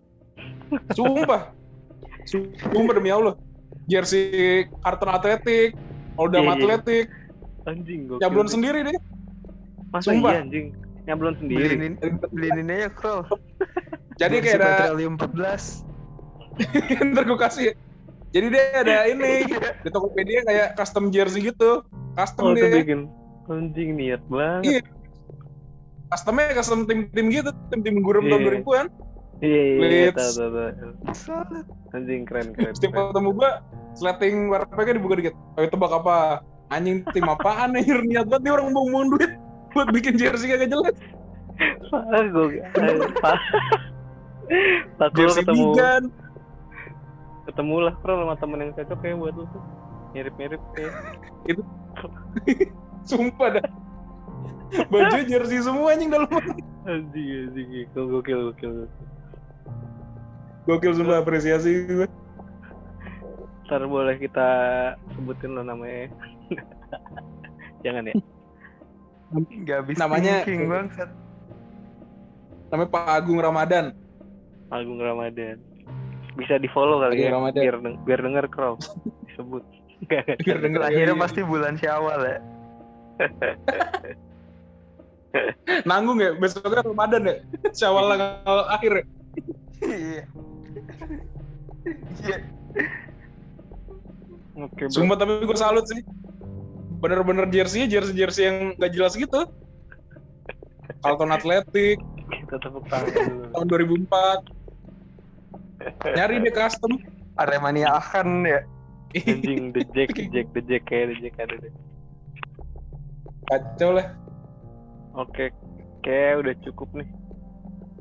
Sumpah. 0.94 1.52
Sumpah 2.24 2.94
demi 2.94 3.10
Allah. 3.10 3.36
Jersey 3.86 4.66
Carlton 4.82 5.10
Athletic, 5.12 5.78
Oldham 6.18 6.42
Iya, 6.42 6.50
iya. 6.50 6.56
Athletic, 6.58 7.06
anjing 7.66 8.00
gokil 8.10 8.18
nyablon 8.18 8.48
sendiri 8.50 8.78
deh. 8.82 8.96
masa 9.94 10.10
Sumpah. 10.10 10.34
iya 10.34 10.42
anjing 10.42 10.66
nyablon 11.06 11.34
sendiri 11.38 11.74
beliin 11.78 11.94
beliin 12.34 12.66
aja 12.72 12.88
Kroll. 12.90 13.22
Jadi 14.16 14.34
kayak 14.40 14.56
ada 14.58 14.68
Petroleum 14.88 15.14
14. 15.20 15.84
ntar 17.12 17.22
gue 17.24 17.38
kasih. 17.38 17.64
Jadi 18.32 18.46
dia 18.48 18.64
ada 18.74 18.96
ini 19.12 19.44
di 19.84 19.88
Tokopedia 19.88 20.40
kayak 20.44 20.68
custom 20.74 21.08
jersey 21.08 21.44
gitu. 21.44 21.84
Custom 22.16 22.44
oh 22.44 22.52
itu 22.52 22.64
dia. 22.64 22.76
bikin 22.80 23.00
anjing 23.46 23.90
niat 23.94 24.22
banget 24.26 24.64
Iya. 24.64 24.80
Customnya 26.06 26.54
custom 26.54 26.86
tim-tim 26.86 27.26
gitu, 27.28 27.50
tim-tim 27.68 28.00
gurem 28.00 28.26
tahun 28.26 28.40
Iya. 28.40 28.50
2000-an. 28.62 28.86
iya 29.44 29.62
iya 29.68 29.88
iya 30.08 30.10
Salah. 31.12 31.60
anjing 31.92 32.24
keren 32.24 32.56
keren, 32.56 32.72
Setiap 32.72 33.12
ketemu 33.12 33.36
gua, 33.36 33.60
sleting 33.92 34.48
wearpacknya 34.48 34.96
dibuka 34.96 35.14
dikit. 35.20 35.34
Ayo 35.60 35.68
tebak 35.68 35.92
apa? 35.92 36.40
Anjing 36.72 37.04
tim 37.12 37.28
apaan 37.28 37.76
anjir 37.76 38.00
niat 38.08 38.26
banget 38.26 38.48
nih 38.48 38.52
orang 38.56 38.72
mau 38.72 38.88
buang 38.88 39.12
duit 39.12 39.36
buat 39.70 39.92
bikin 39.92 40.16
jersey 40.16 40.48
kagak 40.48 40.72
jelas. 40.72 40.96
Parah 41.92 42.24
gue 42.26 42.64
Pak 44.96 45.08
lu 45.08 45.16
Jersey 45.18 45.42
ketemu 45.42 45.64
Bigan. 45.70 46.02
ketemu 47.46 47.74
lah 47.80 47.94
bro 47.96 48.14
sama 48.16 48.34
temen 48.36 48.58
yang 48.60 48.72
cocok 48.72 49.00
ya 49.00 49.14
buat 49.14 49.34
lu 49.34 49.44
tuh 49.46 49.62
mirip-mirip 50.12 50.62
kayak 50.72 50.92
Sumpah 53.06 53.48
dah. 53.54 53.66
Baju 54.88 55.18
jersey 55.22 55.60
semua 55.60 55.94
anjing 55.94 56.10
dalam. 56.10 56.26
anjing 56.82 57.26
anjing 57.48 57.68
gokil 57.88 58.06
gokil 58.12 58.40
gokil 58.50 58.72
Gokil 60.64 60.92
sumpah 60.92 61.20
apresiasi 61.20 61.86
gue. 61.86 62.08
ntar 63.62 63.82
boleh 63.82 64.14
kita 64.16 64.46
sebutin 65.12 65.50
lo 65.52 65.62
namanya 65.62 66.06
jangan 67.82 68.06
ya 68.06 68.14
Gak 69.60 69.76
habis 69.82 69.96
Namanya- 69.96 70.42
thinking 70.42 70.66
bangsat. 70.66 71.10
Namanya 72.68 72.90
Pak 72.90 73.04
Agung 73.12 73.38
Ramadan. 73.38 73.90
Agung 74.68 74.98
Ramadan 74.98 75.58
bisa 76.34 76.58
di 76.58 76.68
follow 76.68 77.00
kali 77.00 77.16
Agung 77.16 77.24
ya 77.24 77.32
Ramadan. 77.32 77.62
biar 77.62 77.76
deng- 77.78 78.00
biar 78.02 78.20
denger 78.20 78.44
crow 78.48 78.74
disebut 79.26 79.62
Biar 80.44 80.58
denger 80.60 80.80
Akhirnya 80.82 81.06
Iya, 81.06 81.16
iya. 81.16 81.22
pasti 81.22 81.40
bulan 81.40 81.74
Syawal 81.74 82.20
ya. 82.22 82.38
Nanggung 85.84 86.18
ya, 86.18 86.32
besoknya 86.32 86.80
Ramadan 86.82 87.22
ya. 87.24 87.34
Syawal 87.72 88.04
tanggal 88.10 88.58
akhir 88.70 88.92
ya. 88.92 89.04
Iya. 89.82 90.22
Iya. 92.18 92.38
oke 94.56 94.82
bro 94.82 94.92
Sumpah 94.92 95.16
tapi 95.16 95.40
gue 95.40 95.56
salut 95.56 95.84
sih. 95.86 96.00
Bener-bener 96.96 97.44
jersey 97.48 97.84
jersey-jersey 97.86 98.42
yang 98.42 98.56
gak 98.76 98.92
jelas 98.92 99.12
gitu. 99.14 99.44
Carlton 101.00 101.30
Athletic 101.30 102.00
kita 102.26 102.56
tepuk 102.58 102.84
tangan 102.92 103.12
dulu 103.12 103.44
tahun 103.52 103.66
2004. 104.08 104.55
Nyari 105.86 106.42
deh 106.42 106.54
custom. 106.54 106.98
Aremania 107.36 107.94
akan 107.94 108.44
ya. 108.44 108.60
anjing 109.32 109.72
the 109.72 109.80
jack 109.96 110.12
the 110.12 110.28
jack 110.28 110.48
the 110.52 110.60
jack 110.66 110.82
kayak 110.84 111.08
the 111.08 111.16
jack 111.24 111.36
ada 111.40 111.56
deh 111.56 111.72
Kacau 113.46 113.96
lah. 113.96 114.08
oke 115.16 115.48
kayak 116.04 116.44
udah 116.44 116.54
cukup 116.60 116.88
nih 116.92 117.08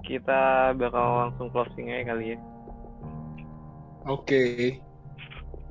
kita 0.04 0.39
bakal 0.76 1.30
langsung 1.30 1.48
closing 1.54 1.88
aja 1.88 2.12
kali 2.12 2.36
ya 2.36 2.39
Oke. 4.06 4.76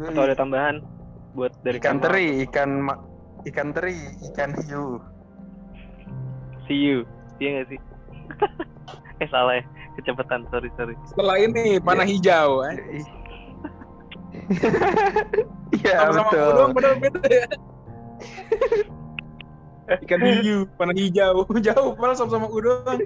atau 0.00 0.22
ada 0.24 0.34
tambahan 0.34 0.80
buat 1.36 1.52
dari 1.60 1.76
ikan 1.78 1.98
kamu? 1.98 2.02
teri, 2.02 2.26
ikan 2.48 2.70
ma- 2.82 3.02
ikan 3.44 3.68
teri, 3.70 3.94
ikan 4.32 4.50
hiu. 4.64 4.98
see 6.64 6.78
you 6.78 7.04
iya 7.38 7.60
gak 7.60 7.74
sih 7.74 7.80
eh 9.22 9.28
salah 9.28 9.60
ya 9.60 9.64
kecepatan 9.94 10.44
sorry 10.50 10.70
sorry 10.74 10.94
Setelah 11.06 11.36
ini 11.38 11.78
panah 11.78 12.04
hijau. 12.04 12.62
eh. 12.66 12.76
Iya 15.72 15.94
Sama-sama 16.10 16.30
betul. 16.30 16.66
padahal 16.74 16.96
beda 16.98 17.20
ya. 17.26 17.46
Ikan 20.04 20.20
hiu, 20.40 20.64
panah 20.80 20.96
hijau. 20.96 21.44
Jauh 21.66 21.92
padahal 21.94 22.16
sama-sama 22.16 22.48
udang. 22.48 23.00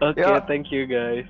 oke 0.00 0.20
Ya. 0.20 0.38
thank 0.46 0.70
you 0.70 0.84
guys 0.86 1.26